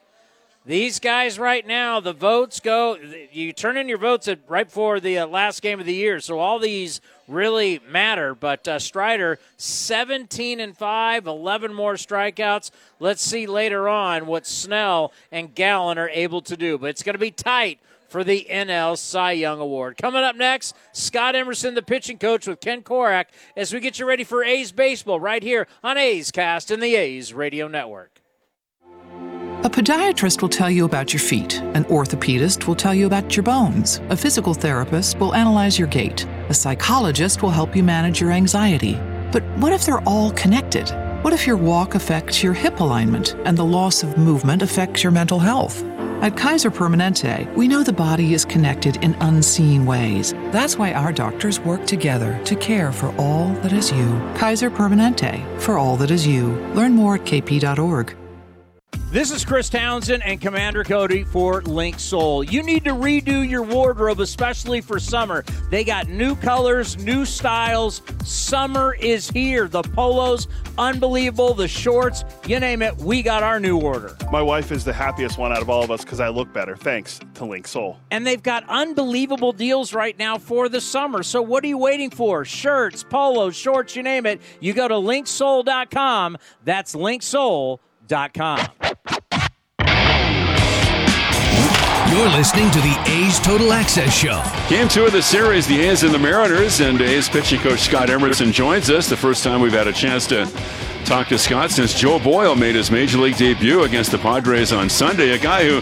These 0.66 1.00
guys 1.00 1.40
right 1.40 1.66
now, 1.66 2.02
the 2.02 2.12
votes 2.12 2.60
go. 2.60 2.98
You 3.32 3.54
turn 3.54 3.78
in 3.78 3.88
your 3.88 3.98
votes 3.98 4.28
at 4.28 4.40
right 4.50 4.66
before 4.66 5.00
the 5.00 5.20
uh, 5.20 5.28
last 5.28 5.62
game 5.62 5.80
of 5.80 5.86
the 5.86 5.94
year, 5.94 6.20
so 6.20 6.40
all 6.40 6.60
these 6.60 7.00
really 7.26 7.80
matter. 7.90 8.36
But 8.36 8.68
uh, 8.68 8.78
Strider, 8.78 9.40
17 9.56 10.60
and 10.60 10.76
5, 10.76 11.26
11 11.26 11.74
more 11.74 11.94
strikeouts. 11.94 12.72
Let's 13.00 13.22
see 13.22 13.48
later 13.48 13.88
on 13.88 14.26
what 14.26 14.46
Snell 14.46 15.14
and 15.32 15.56
Gallen 15.56 15.98
are 15.98 16.10
able 16.10 16.42
to 16.42 16.58
do. 16.58 16.78
But 16.78 16.90
it's 16.90 17.04
going 17.04 17.16
to 17.16 17.20
be 17.20 17.32
tight 17.32 17.80
for 18.08 18.24
the 18.24 18.48
NL 18.50 18.98
Cy 18.98 19.34
Young 19.34 19.60
Award. 19.60 19.98
Coming 19.98 20.24
up 20.24 20.36
next, 20.36 20.76
Scott 20.94 21.36
Emerson, 21.36 21.76
the 21.76 21.82
pitching 21.82 22.18
coach 22.18 22.48
with 22.48 22.60
Ken 22.60 22.82
Korach, 22.82 23.26
as 23.56 23.74
we 23.74 23.80
get 23.80 24.00
you 24.00 24.06
ready 24.06 24.24
for 24.24 24.44
A's 24.44 24.72
baseball 24.72 25.20
right 25.20 25.44
here 25.44 25.68
on 25.84 25.98
A's 25.98 26.32
Cast 26.32 26.72
in 26.72 26.80
the 26.80 26.96
A's 26.96 27.34
Radio 27.34 27.68
Network. 27.68 28.22
A 29.64 29.70
podiatrist 29.70 30.42
will 30.42 30.50
tell 30.50 30.70
you 30.70 30.86
about 30.86 31.12
your 31.12 31.20
feet. 31.20 31.60
An 31.74 31.84
orthopedist 31.86 32.68
will 32.68 32.76
tell 32.76 32.94
you 32.94 33.08
about 33.08 33.36
your 33.36 33.44
bones. 33.44 34.00
A 34.10 34.16
physical 34.16 34.54
therapist 34.54 35.18
will 35.20 35.34
analyze 35.34 35.80
your 35.80 35.88
gait. 35.88 36.26
A 36.50 36.54
psychologist 36.54 37.42
will 37.42 37.50
help 37.50 37.76
you 37.76 37.84
manage 37.84 38.22
your 38.22 38.32
anxiety. 38.32 38.94
But 39.32 39.44
what 39.58 39.74
if 39.74 39.86
they're 39.86 40.08
all 40.08 40.32
connected? 40.32 40.88
What 41.24 41.34
if 41.34 41.48
your 41.48 41.58
walk 41.58 41.96
affects 41.96 42.44
your 42.44 42.54
hip 42.54 42.80
alignment 42.80 43.36
and 43.46 43.58
the 43.58 43.66
loss 43.66 44.04
of 44.04 44.18
movement 44.18 44.62
affects 44.62 45.04
your 45.04 45.12
mental 45.12 45.40
health? 45.40 45.84
At 46.20 46.36
Kaiser 46.36 46.72
Permanente, 46.72 47.54
we 47.56 47.68
know 47.68 47.84
the 47.84 47.94
body 47.94 48.34
is 48.34 48.44
connected 48.44 48.98
in 49.04 49.14
unseen 49.22 49.86
ways. 49.86 50.34
That's 50.52 50.76
why 50.76 50.94
our 50.94 51.14
doctors 51.14 51.60
work 51.60 51.86
together 51.86 52.42
to 52.46 52.56
care 52.56 52.92
for 52.92 53.16
all 53.18 53.50
that 53.62 53.72
is 53.72 53.92
you. 53.92 54.20
Kaiser 54.36 54.72
Permanente, 54.72 55.46
for 55.62 55.78
all 55.78 55.96
that 55.98 56.10
is 56.10 56.26
you. 56.26 56.54
Learn 56.74 56.94
more 56.94 57.16
at 57.16 57.22
kp.org. 57.22 58.16
This 59.10 59.32
is 59.32 59.46
Chris 59.46 59.70
Townsend 59.70 60.22
and 60.24 60.42
Commander 60.42 60.84
Cody 60.84 61.24
for 61.24 61.62
Link 61.62 61.98
Soul. 61.98 62.44
You 62.44 62.62
need 62.62 62.84
to 62.84 62.90
redo 62.90 63.50
your 63.50 63.64
wardrobe, 63.64 64.20
especially 64.20 64.82
for 64.82 65.00
summer. 65.00 65.46
They 65.72 65.86
got 65.86 66.10
new 66.10 66.36
colors, 66.36 66.98
new 66.98 67.24
styles. 67.24 68.02
Summer 68.26 68.96
is 68.96 69.30
here. 69.30 69.70
The 69.70 69.82
polos, 69.82 70.50
unbelievable. 70.78 71.54
The 71.54 71.70
shorts, 71.70 72.26
you 72.46 72.60
name 72.60 72.82
it, 72.82 72.98
we 72.98 73.22
got 73.22 73.44
our 73.44 73.62
new 73.62 73.80
order. 73.80 74.18
My 74.30 74.42
wife 74.42 74.74
is 74.74 74.84
the 74.84 74.92
happiest 74.92 75.38
one 75.38 75.54
out 75.54 75.62
of 75.62 75.70
all 75.70 75.84
of 75.84 75.90
us 75.90 76.04
because 76.04 76.20
I 76.20 76.28
look 76.28 76.52
better, 76.52 76.76
thanks 76.76 77.22
to 77.36 77.46
Link 77.46 77.66
Soul. 77.66 77.98
And 78.12 78.28
they've 78.28 78.44
got 78.44 78.68
unbelievable 78.68 79.54
deals 79.54 79.94
right 79.94 80.20
now 80.20 80.38
for 80.38 80.68
the 80.68 80.82
summer. 80.82 81.24
So 81.24 81.42
what 81.42 81.64
are 81.64 81.68
you 81.68 81.78
waiting 81.78 82.10
for? 82.10 82.44
Shirts, 82.44 83.06
polos, 83.06 83.56
shorts, 83.56 83.96
you 83.96 84.04
name 84.04 84.26
it. 84.26 84.42
You 84.60 84.74
go 84.74 84.90
to 84.90 84.96
linksoul.com. 84.96 86.38
That's 86.66 86.94
linksoul.com. 88.08 88.68
You're 92.10 92.30
listening 92.30 92.72
to 92.72 92.80
the 92.80 93.04
A's 93.08 93.40
Total 93.40 93.74
Access 93.74 94.14
Show. 94.14 94.42
Game 94.70 94.88
two 94.88 95.06
of 95.06 95.12
the 95.12 95.22
series, 95.22 95.68
the 95.68 95.80
A's 95.82 96.04
and 96.04 96.14
the 96.14 96.20
Mariners, 96.20 96.80
and 96.80 97.00
A's 97.02 97.28
pitching 97.28 97.60
coach 97.60 97.82
Scott 97.82 98.10
Emerson 98.10 98.52
joins 98.52 98.90
us. 98.90 99.10
The 99.10 99.18
first 99.18 99.44
time 99.44 99.62
we've 99.62 99.74
had 99.74 99.88
a 99.88 99.94
chance 99.94 100.26
to 100.28 100.50
talk 101.06 101.28
to 101.28 101.38
Scott 101.38 101.70
since 101.70 101.94
Joe 101.94 102.18
Boyle 102.18 102.56
made 102.56 102.76
his 102.76 102.90
major 102.90 103.18
league 103.18 103.38
debut 103.38 103.84
against 103.84 104.12
the 104.12 104.18
Padres 104.18 104.72
on 104.72 104.90
Sunday. 104.90 105.32
A 105.32 105.38
guy 105.38 105.68
who 105.68 105.82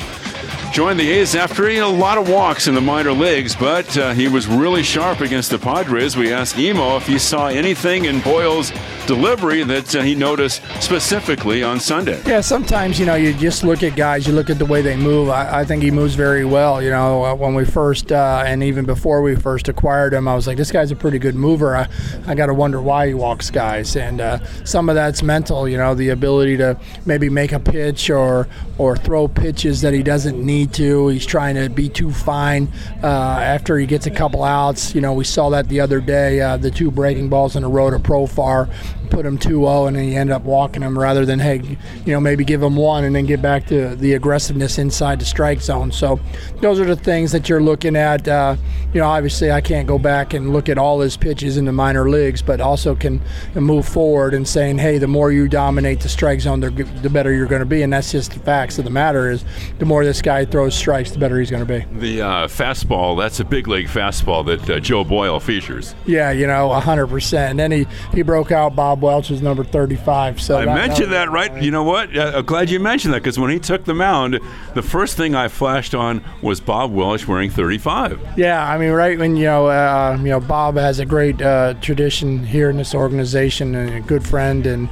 joined 0.73 0.99
the 0.99 1.09
A's 1.09 1.35
after 1.35 1.69
a 1.69 1.83
lot 1.83 2.17
of 2.17 2.27
walks 2.27 2.67
in 2.67 2.73
the 2.73 2.81
minor 2.81 3.13
leagues, 3.13 3.55
but 3.55 3.95
uh, 3.97 4.13
he 4.13 4.27
was 4.27 4.47
really 4.47 4.83
sharp 4.83 5.21
against 5.21 5.51
the 5.51 5.59
Padres. 5.59 6.17
We 6.17 6.33
asked 6.33 6.57
Emo 6.57 6.97
if 6.97 7.07
he 7.07 7.19
saw 7.19 7.47
anything 7.47 8.05
in 8.05 8.19
Boyle's 8.19 8.71
delivery 9.05 9.63
that 9.63 9.95
uh, 9.95 10.01
he 10.01 10.15
noticed 10.15 10.61
specifically 10.81 11.63
on 11.63 11.79
Sunday. 11.79 12.21
Yeah, 12.25 12.41
sometimes, 12.41 12.99
you 12.99 13.05
know, 13.05 13.15
you 13.15 13.33
just 13.33 13.63
look 13.63 13.83
at 13.83 13.95
guys, 13.95 14.27
you 14.27 14.33
look 14.33 14.49
at 14.49 14.59
the 14.59 14.65
way 14.65 14.81
they 14.81 14.95
move. 14.95 15.29
I, 15.29 15.61
I 15.61 15.65
think 15.65 15.83
he 15.83 15.91
moves 15.91 16.15
very 16.15 16.45
well. 16.45 16.81
You 16.81 16.89
know, 16.89 17.23
uh, 17.23 17.35
when 17.35 17.55
we 17.55 17.65
first, 17.65 18.11
uh, 18.11 18.43
and 18.45 18.63
even 18.63 18.85
before 18.85 19.21
we 19.21 19.35
first 19.35 19.67
acquired 19.67 20.13
him, 20.13 20.27
I 20.27 20.35
was 20.35 20.47
like, 20.47 20.57
this 20.57 20.71
guy's 20.71 20.91
a 20.91 20.95
pretty 20.95 21.19
good 21.19 21.35
mover. 21.35 21.75
I, 21.75 21.87
I 22.27 22.35
got 22.35 22.47
to 22.47 22.53
wonder 22.53 22.81
why 22.81 23.07
he 23.07 23.13
walks 23.13 23.49
guys. 23.49 23.95
And 23.95 24.21
uh, 24.21 24.43
some 24.63 24.89
of 24.89 24.95
that's 24.95 25.23
mental, 25.23 25.67
you 25.67 25.77
know, 25.77 25.95
the 25.95 26.09
ability 26.09 26.57
to 26.57 26.79
maybe 27.05 27.29
make 27.29 27.51
a 27.51 27.59
pitch 27.59 28.09
or, 28.09 28.47
or 28.77 28.97
throw 28.97 29.27
pitches 29.27 29.81
that 29.81 29.93
he 29.93 30.03
doesn't 30.03 30.43
need 30.43 30.73
to. 30.73 31.07
He's 31.09 31.25
trying 31.25 31.55
to 31.55 31.69
be 31.69 31.89
too 31.89 32.11
fine 32.11 32.71
uh, 33.03 33.07
after 33.07 33.77
he 33.77 33.85
gets 33.85 34.05
a 34.05 34.11
couple 34.11 34.43
outs. 34.43 34.93
You 34.95 35.01
know, 35.01 35.13
we 35.13 35.23
saw 35.23 35.49
that 35.49 35.69
the 35.69 35.79
other 35.79 36.01
day, 36.01 36.41
uh, 36.41 36.57
the 36.57 36.71
two 36.71 36.91
breaking 36.91 37.29
balls 37.29 37.55
in 37.55 37.63
a 37.63 37.69
row 37.69 37.89
to 37.89 37.99
Profar 37.99 38.71
put 39.15 39.25
him 39.25 39.37
2-0 39.37 39.87
and 39.87 39.95
then 39.95 40.03
he 40.03 40.13
ended 40.13 40.35
up 40.35 40.41
walking 40.41 40.81
him 40.81 40.99
rather 40.99 41.25
than 41.25 41.39
hey 41.39 41.61
you 42.05 42.11
know 42.11 42.19
maybe 42.19 42.43
give 42.43 42.61
him 42.61 42.75
one 42.75 43.05
and 43.05 43.15
then 43.15 43.25
get 43.25 43.41
back 43.41 43.65
to 43.65 43.95
the 43.95 44.11
aggressiveness 44.11 44.77
inside 44.77 45.21
the 45.21 45.25
strike 45.25 45.61
zone. 45.61 45.89
So 45.89 46.19
those 46.59 46.81
are 46.81 46.85
the 46.85 46.97
things 46.97 47.31
that 47.31 47.47
you're 47.47 47.63
looking 47.63 47.95
at. 47.95 48.27
Uh, 48.27 48.57
you 48.93 48.99
know 48.99 49.07
obviously 49.07 49.53
I 49.53 49.61
can't 49.61 49.87
go 49.87 49.97
back 49.97 50.33
and 50.33 50.51
look 50.51 50.67
at 50.67 50.77
all 50.77 50.99
his 50.99 51.15
pitches 51.15 51.55
in 51.55 51.63
the 51.63 51.71
minor 51.71 52.09
leagues 52.09 52.41
but 52.41 52.59
also 52.59 52.93
can 52.93 53.21
move 53.53 53.87
forward 53.87 54.33
and 54.33 54.45
saying 54.45 54.79
hey 54.79 54.97
the 54.97 55.07
more 55.07 55.31
you 55.31 55.47
dominate 55.47 56.01
the 56.01 56.09
strike 56.09 56.41
zone 56.41 56.59
the 56.59 57.09
better 57.09 57.31
you're 57.31 57.47
going 57.47 57.61
to 57.61 57.65
be. 57.65 57.83
And 57.83 57.93
that's 57.93 58.11
just 58.11 58.33
the 58.33 58.39
facts 58.39 58.77
of 58.79 58.83
the 58.83 58.91
matter 58.91 59.31
is 59.31 59.45
the 59.79 59.85
more 59.85 60.03
this 60.03 60.21
guy 60.21 60.43
throws 60.43 60.75
strikes 60.75 61.11
the 61.11 61.19
better 61.19 61.39
he's 61.39 61.49
going 61.49 61.65
to 61.65 61.79
be. 61.79 61.85
The 61.99 62.21
uh, 62.21 62.47
fastball 62.47 63.17
that's 63.17 63.39
a 63.39 63.45
big 63.45 63.69
league 63.69 63.87
fastball 63.87 64.45
that 64.47 64.69
uh, 64.69 64.79
Joe 64.81 65.05
Boyle 65.05 65.39
features. 65.39 65.95
Yeah 66.05 66.31
you 66.31 66.47
know 66.47 66.67
100% 66.67 67.33
and 67.37 67.57
then 67.57 67.71
he 67.71 67.87
he 68.13 68.21
broke 68.21 68.51
out 68.51 68.75
Bob 68.75 69.04
Welch 69.05 69.29
is 69.29 69.41
number 69.41 69.63
35. 69.63 70.41
So 70.41 70.57
I 70.57 70.65
that, 70.65 70.75
mentioned 70.75 71.11
that, 71.11 71.29
right? 71.29 71.61
You 71.61 71.71
know 71.71 71.83
what? 71.83 72.15
Uh, 72.15 72.33
I'm 72.35 72.45
glad 72.45 72.69
you 72.69 72.79
mentioned 72.79 73.13
that 73.13 73.21
because 73.21 73.39
when 73.39 73.51
he 73.51 73.59
took 73.59 73.85
the 73.85 73.93
mound, 73.93 74.39
the 74.73 74.81
first 74.81 75.15
thing 75.15 75.35
I 75.35 75.47
flashed 75.47 75.93
on 75.93 76.23
was 76.41 76.59
Bob 76.59 76.91
Welch 76.91 77.27
wearing 77.27 77.49
35. 77.51 78.37
Yeah, 78.37 78.67
I 78.67 78.77
mean, 78.77 78.91
right 78.91 79.17
when 79.17 79.35
you 79.35 79.45
know, 79.45 79.67
uh, 79.67 80.17
you 80.19 80.29
know, 80.29 80.39
Bob 80.39 80.75
has 80.77 80.99
a 80.99 81.05
great 81.05 81.41
uh, 81.41 81.75
tradition 81.75 82.43
here 82.43 82.69
in 82.69 82.77
this 82.77 82.95
organization 82.95 83.75
and 83.75 83.93
a 83.95 84.01
good 84.01 84.25
friend 84.25 84.65
and. 84.65 84.89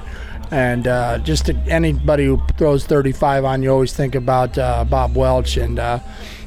And 0.51 0.87
uh, 0.87 1.17
just 1.17 1.47
to, 1.47 1.55
anybody 1.67 2.25
who 2.25 2.39
throws 2.59 2.85
35 2.85 3.43
on, 3.43 3.63
you 3.63 3.71
always 3.71 3.91
think 3.91 4.13
about 4.13 4.55
uh, 4.55 4.85
Bob 4.85 5.15
Welch, 5.15 5.57
and 5.57 5.79
uh, 5.79 5.97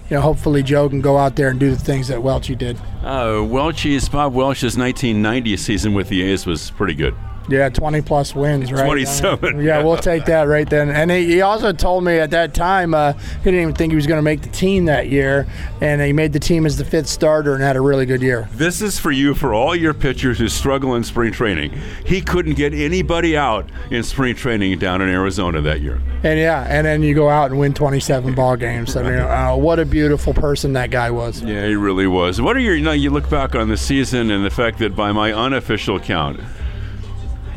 you 0.08 0.16
know, 0.16 0.20
hopefully 0.20 0.62
Joe 0.62 0.88
can 0.88 1.00
go 1.00 1.18
out 1.18 1.34
there 1.34 1.48
and 1.48 1.58
do 1.58 1.70
the 1.70 1.78
things 1.78 2.06
that 2.08 2.18
Welchie 2.20 2.56
did. 2.56 2.76
Uh, 3.02 3.42
Welchie's 3.42 4.08
Bob 4.08 4.34
Welch's 4.34 4.76
1990 4.78 5.56
season 5.56 5.94
with 5.94 6.08
the 6.08 6.22
A's 6.22 6.46
was 6.46 6.70
pretty 6.70 6.94
good. 6.94 7.16
Yeah, 7.48 7.68
20 7.68 8.00
plus 8.02 8.34
wins, 8.34 8.72
right? 8.72 8.84
27. 8.84 9.62
yeah, 9.62 9.82
we'll 9.82 9.96
take 9.96 10.24
that 10.24 10.44
right 10.44 10.68
then. 10.68 10.90
And 10.90 11.10
he, 11.10 11.26
he 11.26 11.40
also 11.42 11.72
told 11.72 12.04
me 12.04 12.18
at 12.18 12.30
that 12.30 12.54
time 12.54 12.92
uh, 12.92 13.12
he 13.12 13.44
didn't 13.44 13.60
even 13.60 13.74
think 13.74 13.92
he 13.92 13.96
was 13.96 14.06
going 14.06 14.18
to 14.18 14.22
make 14.22 14.42
the 14.42 14.48
team 14.48 14.86
that 14.86 15.08
year, 15.08 15.46
and 15.80 16.00
he 16.00 16.12
made 16.12 16.32
the 16.32 16.40
team 16.40 16.66
as 16.66 16.76
the 16.76 16.84
fifth 16.84 17.06
starter 17.06 17.54
and 17.54 17.62
had 17.62 17.76
a 17.76 17.80
really 17.80 18.06
good 18.06 18.22
year. 18.22 18.48
This 18.52 18.82
is 18.82 18.98
for 18.98 19.12
you, 19.12 19.34
for 19.34 19.54
all 19.54 19.76
your 19.76 19.94
pitchers 19.94 20.38
who 20.38 20.48
struggle 20.48 20.94
in 20.96 21.04
spring 21.04 21.32
training. 21.32 21.72
He 22.04 22.20
couldn't 22.20 22.54
get 22.54 22.74
anybody 22.74 23.36
out 23.36 23.68
in 23.90 24.02
spring 24.02 24.34
training 24.34 24.78
down 24.78 25.00
in 25.00 25.08
Arizona 25.08 25.60
that 25.62 25.80
year. 25.80 26.00
And 26.24 26.38
yeah, 26.38 26.66
and 26.68 26.86
then 26.86 27.02
you 27.02 27.14
go 27.14 27.28
out 27.28 27.50
and 27.50 27.60
win 27.60 27.74
27 27.74 28.34
ball 28.34 28.56
games. 28.56 28.96
I 28.96 29.02
mean, 29.02 29.18
uh, 29.18 29.54
what 29.54 29.78
a 29.78 29.84
beautiful 29.84 30.34
person 30.34 30.72
that 30.72 30.90
guy 30.90 31.10
was. 31.10 31.42
Yeah, 31.42 31.66
he 31.66 31.76
really 31.76 32.06
was. 32.06 32.40
What 32.40 32.56
are 32.56 32.60
your, 32.60 32.74
you 32.74 32.84
know, 32.84 32.92
you 32.92 33.10
look 33.10 33.30
back 33.30 33.54
on 33.54 33.68
the 33.68 33.76
season 33.76 34.30
and 34.30 34.44
the 34.44 34.50
fact 34.50 34.78
that 34.78 34.96
by 34.96 35.12
my 35.12 35.32
unofficial 35.32 36.00
count, 36.00 36.40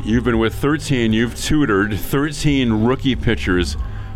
You've 0.02 0.24
been 0.24 0.38
with 0.38 0.54
13, 0.54 1.12
you've 1.12 1.38
tutored 1.38 1.98
13 1.98 2.72
rookie 2.84 3.14
pitchers. 3.14 3.74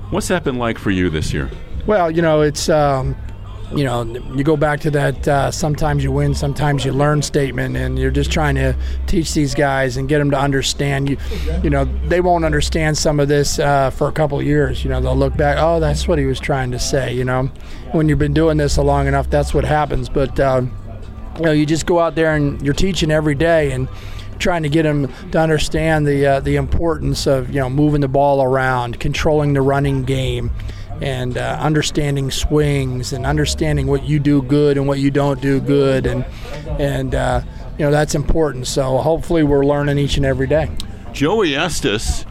What's 0.09 0.29
that 0.29 0.43
been 0.43 0.59
like 0.59 0.79
for 0.79 0.91
you 0.91 1.11
this 1.11 1.33
year? 1.33 1.51
Well, 1.87 2.11
you 2.11 2.23
know, 2.23 2.41
it's, 2.41 2.71
um, 2.71 3.15
you 3.75 3.85
know, 3.85 4.03
you 4.35 4.45
go 4.45 4.57
back 4.57 4.81
to 4.81 4.91
that 4.93 5.29
uh, 5.29 5.51
sometimes 5.51 6.03
you 6.03 6.11
win, 6.11 6.35
sometimes 6.35 6.87
you 6.87 6.93
learn 6.93 7.21
statement, 7.21 7.77
and 7.77 7.99
you're 7.99 8.11
just 8.11 8.33
trying 8.33 8.55
to 8.55 8.75
teach 9.07 9.35
these 9.35 9.55
guys 9.55 9.99
and 9.99 10.09
get 10.09 10.19
them 10.19 10.31
to 10.31 10.39
understand. 10.39 11.11
You, 11.11 11.19
you 11.63 11.69
know, 11.69 11.85
they 12.07 12.23
won't 12.23 12.47
understand 12.47 12.97
some 12.97 13.21
of 13.21 13.29
this 13.29 13.59
uh, 13.59 13.91
for 13.91 14.09
a 14.09 14.13
couple 14.13 14.41
years. 14.43 14.85
You 14.85 14.91
know, 14.91 15.01
they'll 15.01 15.17
look 15.17 15.37
back, 15.37 15.59
oh, 15.61 15.81
that's 15.81 16.09
what 16.09 16.19
he 16.19 16.25
was 16.25 16.41
trying 16.41 16.71
to 16.71 16.79
say. 16.79 17.13
You 17.13 17.25
know, 17.25 17.51
when 17.93 18.09
you've 18.09 18.19
been 18.19 18.35
doing 18.35 18.57
this 18.57 18.79
a 18.79 18.83
long 18.83 19.07
enough, 19.07 19.29
that's 19.29 19.53
what 19.53 19.65
happens. 19.65 20.09
But, 20.09 20.41
uh, 20.41 20.63
you 21.37 21.43
know, 21.43 21.53
you 21.53 21.67
just 21.67 21.85
go 21.85 21.99
out 21.99 22.15
there 22.15 22.35
and 22.35 22.63
you're 22.63 22.75
teaching 22.75 23.11
every 23.11 23.35
day, 23.35 23.73
and 23.73 23.87
trying 24.39 24.63
to 24.63 24.69
get 24.69 24.83
them 24.83 25.13
to 25.31 25.39
understand 25.39 26.07
the 26.07 26.27
uh, 26.27 26.41
the 26.41 26.57
importance 26.57 27.27
of 27.27 27.51
you 27.51 27.61
know 27.61 27.71
moving 27.71 28.01
the 28.01 28.09
ball 28.09 28.43
around, 28.43 29.01
controlling 29.01 29.53
the 29.53 29.63
running 29.63 30.03
game, 30.03 30.51
and 31.01 31.37
uh, 31.37 31.59
understanding 31.61 32.31
swings 32.31 33.13
and 33.13 33.27
understanding 33.27 33.87
what 33.87 34.05
you 34.05 34.19
do 34.19 34.43
good 34.43 34.77
and 34.77 34.87
what 34.87 34.99
you 34.99 35.11
don't 35.11 35.41
do 35.41 35.61
good, 35.61 36.07
and 36.07 36.25
and 36.79 37.15
uh, 37.15 37.41
you 37.79 37.85
know 37.85 37.91
that's 37.91 38.15
important. 38.15 38.67
So 38.67 38.99
hopefully 38.99 39.43
we're 39.43 39.65
learning 39.65 39.99
each 39.99 40.17
and 40.17 40.27
every 40.27 40.47
day. 40.47 40.71
Joey 41.13 41.55
Estes 41.55 42.27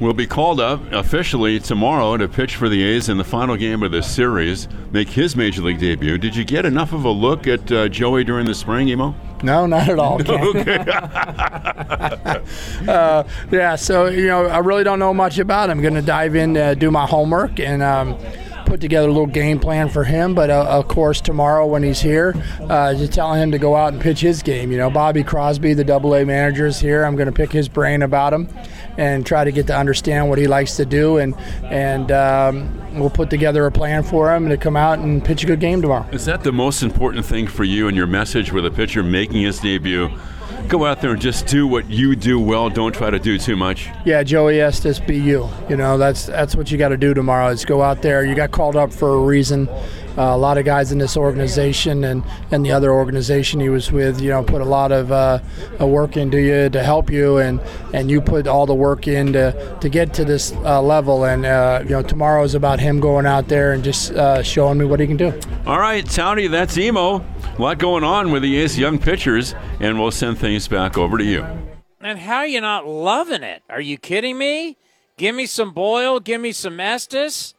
will 0.00 0.12
be 0.12 0.26
called 0.26 0.60
up 0.60 0.80
officially 0.92 1.58
tomorrow 1.58 2.16
to 2.16 2.28
pitch 2.28 2.56
for 2.56 2.68
the 2.68 2.82
A's 2.82 3.08
in 3.08 3.16
the 3.16 3.24
final 3.24 3.56
game 3.56 3.82
of 3.82 3.92
this 3.92 4.12
series, 4.12 4.68
make 4.92 5.08
his 5.08 5.36
major 5.36 5.62
league 5.62 5.78
debut. 5.78 6.18
Did 6.18 6.36
you 6.36 6.44
get 6.44 6.66
enough 6.66 6.92
of 6.92 7.04
a 7.04 7.10
look 7.10 7.46
at 7.46 7.70
uh, 7.72 7.88
Joey 7.88 8.24
during 8.24 8.46
the 8.46 8.54
spring, 8.54 8.88
Emo? 8.88 9.14
No, 9.42 9.66
not 9.66 9.88
at 9.88 9.98
all. 9.98 10.20
okay. 10.30 10.78
uh, 12.88 13.24
yeah, 13.50 13.76
so 13.76 14.06
you 14.06 14.26
know, 14.26 14.46
I 14.46 14.58
really 14.58 14.84
don't 14.84 14.98
know 14.98 15.14
much 15.14 15.38
about 15.38 15.70
him. 15.70 15.78
I'm 15.78 15.82
going 15.82 15.94
to 15.94 16.02
dive 16.02 16.36
in, 16.36 16.56
uh, 16.56 16.74
do 16.74 16.90
my 16.90 17.06
homework, 17.06 17.60
and 17.60 17.82
um, 17.82 18.18
put 18.66 18.80
together 18.80 19.08
a 19.08 19.12
little 19.12 19.26
game 19.26 19.58
plan 19.58 19.88
for 19.88 20.04
him. 20.04 20.34
But 20.34 20.50
uh, 20.50 20.64
of 20.64 20.88
course, 20.88 21.20
tomorrow 21.20 21.66
when 21.66 21.82
he's 21.82 22.00
here, 22.00 22.34
uh, 22.60 22.94
just 22.94 23.12
telling 23.12 23.42
him 23.42 23.50
to 23.52 23.58
go 23.58 23.76
out 23.76 23.92
and 23.92 24.02
pitch 24.02 24.20
his 24.20 24.42
game. 24.42 24.72
You 24.72 24.78
know, 24.78 24.90
Bobby 24.90 25.22
Crosby, 25.22 25.74
the 25.74 25.84
Double 25.84 26.14
A 26.14 26.24
manager, 26.24 26.66
is 26.66 26.80
here. 26.80 27.04
I'm 27.04 27.16
going 27.16 27.26
to 27.26 27.32
pick 27.32 27.52
his 27.52 27.68
brain 27.68 28.02
about 28.02 28.32
him 28.32 28.48
and 28.96 29.26
try 29.26 29.44
to 29.44 29.52
get 29.52 29.66
to 29.68 29.76
understand 29.76 30.28
what 30.28 30.38
he 30.38 30.46
likes 30.46 30.76
to 30.76 30.84
do, 30.84 31.18
and 31.18 31.34
and 31.64 32.10
um, 32.12 32.98
we'll 32.98 33.10
put 33.10 33.30
together 33.30 33.66
a 33.66 33.72
plan 33.72 34.02
for 34.02 34.34
him 34.34 34.48
to 34.48 34.56
come 34.56 34.76
out 34.76 34.98
and 34.98 35.24
pitch 35.24 35.44
a 35.44 35.46
good 35.46 35.60
game 35.60 35.82
tomorrow. 35.82 36.06
Is 36.12 36.24
that 36.26 36.42
the 36.42 36.52
most 36.52 36.82
important 36.82 37.24
thing 37.24 37.46
for 37.46 37.64
you 37.64 37.88
and 37.88 37.96
your 37.96 38.06
message 38.06 38.52
with 38.52 38.66
a 38.66 38.70
pitcher 38.70 39.02
making 39.02 39.42
his 39.42 39.60
debut? 39.60 40.10
Go 40.68 40.84
out 40.84 41.00
there 41.00 41.12
and 41.12 41.20
just 41.20 41.46
do 41.46 41.66
what 41.66 41.88
you 41.88 42.16
do 42.16 42.40
well. 42.40 42.68
Don't 42.68 42.92
try 42.92 43.08
to 43.08 43.18
do 43.18 43.38
too 43.38 43.56
much. 43.56 43.88
Yeah, 44.04 44.22
Joey 44.22 44.60
Estes, 44.60 44.98
be 44.98 45.16
you. 45.16 45.48
You 45.68 45.76
know 45.76 45.96
that's 45.96 46.26
that's 46.26 46.56
what 46.56 46.70
you 46.70 46.78
got 46.78 46.88
to 46.88 46.96
do 46.96 47.14
tomorrow. 47.14 47.48
Is 47.48 47.64
go 47.64 47.82
out 47.82 48.02
there. 48.02 48.24
You 48.24 48.34
got 48.34 48.50
called 48.50 48.76
up 48.76 48.92
for 48.92 49.14
a 49.14 49.20
reason. 49.20 49.68
Uh, 50.18 50.34
a 50.34 50.36
lot 50.36 50.56
of 50.56 50.64
guys 50.64 50.92
in 50.92 50.98
this 50.98 51.14
organization 51.14 52.02
and, 52.04 52.24
and 52.50 52.64
the 52.64 52.72
other 52.72 52.90
organization 52.90 53.60
he 53.60 53.68
was 53.68 53.92
with, 53.92 54.18
you 54.18 54.30
know, 54.30 54.42
put 54.42 54.62
a 54.62 54.64
lot 54.64 54.90
of 54.90 55.12
uh, 55.12 55.38
work 55.78 56.16
into 56.16 56.40
you 56.40 56.70
to 56.70 56.82
help 56.82 57.10
you, 57.10 57.36
and, 57.36 57.60
and 57.92 58.10
you 58.10 58.22
put 58.22 58.46
all 58.46 58.64
the 58.64 58.74
work 58.74 59.06
in 59.06 59.34
to, 59.34 59.76
to 59.82 59.90
get 59.90 60.14
to 60.14 60.24
this 60.24 60.52
uh, 60.64 60.80
level. 60.80 61.24
And 61.26 61.44
uh, 61.44 61.80
you 61.84 61.90
know, 61.90 62.02
tomorrow 62.02 62.42
is 62.44 62.54
about 62.54 62.80
him 62.80 62.98
going 62.98 63.26
out 63.26 63.48
there 63.48 63.72
and 63.72 63.84
just 63.84 64.12
uh, 64.12 64.42
showing 64.42 64.78
me 64.78 64.86
what 64.86 65.00
he 65.00 65.06
can 65.06 65.18
do. 65.18 65.38
All 65.66 65.78
right, 65.78 66.08
Tony, 66.08 66.46
that's 66.46 66.78
Emo. 66.78 67.22
A 67.58 67.62
lot 67.62 67.78
going 67.78 68.04
on 68.04 68.32
with 68.32 68.42
the 68.42 68.58
Ace 68.58 68.76
young 68.76 68.98
pitchers, 68.98 69.54
and 69.80 69.98
we'll 69.98 70.10
send 70.10 70.36
things 70.36 70.68
back 70.68 70.98
over 70.98 71.16
to 71.16 71.24
you. 71.24 71.46
And 72.02 72.18
how 72.18 72.36
are 72.36 72.46
you 72.46 72.60
not 72.60 72.86
loving 72.86 73.42
it? 73.42 73.62
Are 73.70 73.80
you 73.80 73.96
kidding 73.96 74.36
me? 74.36 74.76
Give 75.16 75.34
me 75.34 75.46
some 75.46 75.72
Boyle, 75.72 76.20
give 76.20 76.38
me 76.38 76.52
some 76.52 76.78
Estes. 76.78 77.54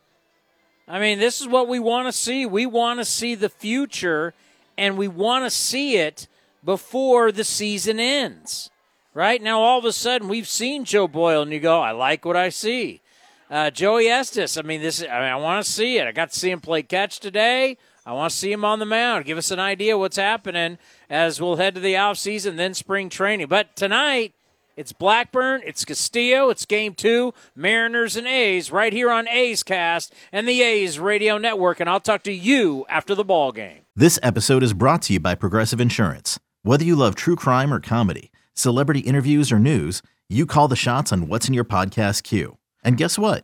I 0.87 0.99
mean, 0.99 1.17
this 1.17 1.41
is 1.41 1.47
what 1.47 1.67
we 1.67 1.79
want 1.79 2.07
to 2.07 2.11
see. 2.11 2.45
We 2.45 2.67
want 2.67 2.99
to 2.99 3.05
see 3.05 3.33
the 3.33 3.49
future, 3.49 4.35
and 4.77 4.99
we 4.99 5.07
want 5.07 5.45
to 5.45 5.49
see 5.49 5.97
it 5.97 6.27
before 6.63 7.31
the 7.31 7.43
season 7.43 7.99
ends. 7.99 8.69
Right 9.15 9.41
now, 9.41 9.59
all 9.59 9.79
of 9.79 9.85
a 9.85 9.91
sudden, 9.91 10.27
we've 10.27 10.47
seen 10.47 10.85
Joe 10.85 11.07
Boyle, 11.07 11.41
and 11.41 11.51
you 11.51 11.59
go, 11.59 11.81
"I 11.81 11.89
like 11.89 12.23
what 12.23 12.37
I 12.37 12.49
see." 12.49 13.01
Uh, 13.49 13.71
Joey 13.71 14.09
Estes. 14.09 14.57
I 14.57 14.61
mean, 14.61 14.83
this. 14.83 15.01
I 15.01 15.05
mean, 15.05 15.09
I 15.09 15.37
want 15.37 15.65
to 15.65 15.71
see 15.71 15.97
it. 15.97 16.05
I 16.05 16.11
got 16.11 16.29
to 16.29 16.39
see 16.39 16.51
him 16.51 16.61
play 16.61 16.83
catch 16.83 17.19
today. 17.19 17.77
I 18.07 18.13
want 18.13 18.31
to 18.31 18.37
see 18.37 18.53
him 18.53 18.63
on 18.63 18.79
the 18.79 18.85
mound. 18.85 19.25
Give 19.25 19.37
us 19.37 19.51
an 19.51 19.59
idea 19.59 19.97
what's 19.97 20.15
happening 20.15 20.77
as 21.09 21.41
we'll 21.41 21.57
head 21.57 21.75
to 21.75 21.81
the 21.81 21.97
off 21.97 22.17
season, 22.17 22.55
then 22.55 22.73
spring 22.73 23.09
training. 23.09 23.47
But 23.47 23.75
tonight, 23.75 24.33
it's 24.77 24.93
Blackburn, 24.93 25.61
it's 25.65 25.83
Castillo, 25.83 26.49
it's 26.49 26.65
game 26.65 26.93
two, 26.93 27.33
Mariners 27.53 28.15
and 28.15 28.25
A's 28.25 28.71
right 28.71 28.93
here 28.93 29.11
on 29.11 29.27
A's 29.27 29.61
Cast 29.61 30.13
and 30.31 30.47
the 30.47 30.61
A's 30.61 30.99
Radio 30.99 31.37
Network. 31.37 31.81
And 31.81 31.89
I'll 31.89 31.99
talk 31.99 32.23
to 32.23 32.31
you 32.31 32.85
after 32.87 33.13
the 33.13 33.25
ball 33.25 33.51
game. 33.51 33.79
This 33.93 34.17
episode 34.23 34.63
is 34.63 34.71
brought 34.71 35.01
to 35.03 35.13
you 35.13 35.19
by 35.19 35.35
Progressive 35.35 35.81
Insurance. 35.81 36.39
Whether 36.63 36.85
you 36.85 36.95
love 36.95 37.13
true 37.13 37.35
crime 37.35 37.73
or 37.73 37.81
comedy, 37.81 38.31
celebrity 38.53 39.01
interviews 39.01 39.51
or 39.51 39.59
news, 39.59 40.01
you 40.29 40.45
call 40.45 40.69
the 40.69 40.77
shots 40.77 41.11
on 41.11 41.27
what's 41.27 41.49
in 41.49 41.53
your 41.53 41.65
podcast 41.65 42.23
queue. 42.23 42.57
And 42.85 42.95
guess 42.95 43.19
what? 43.19 43.43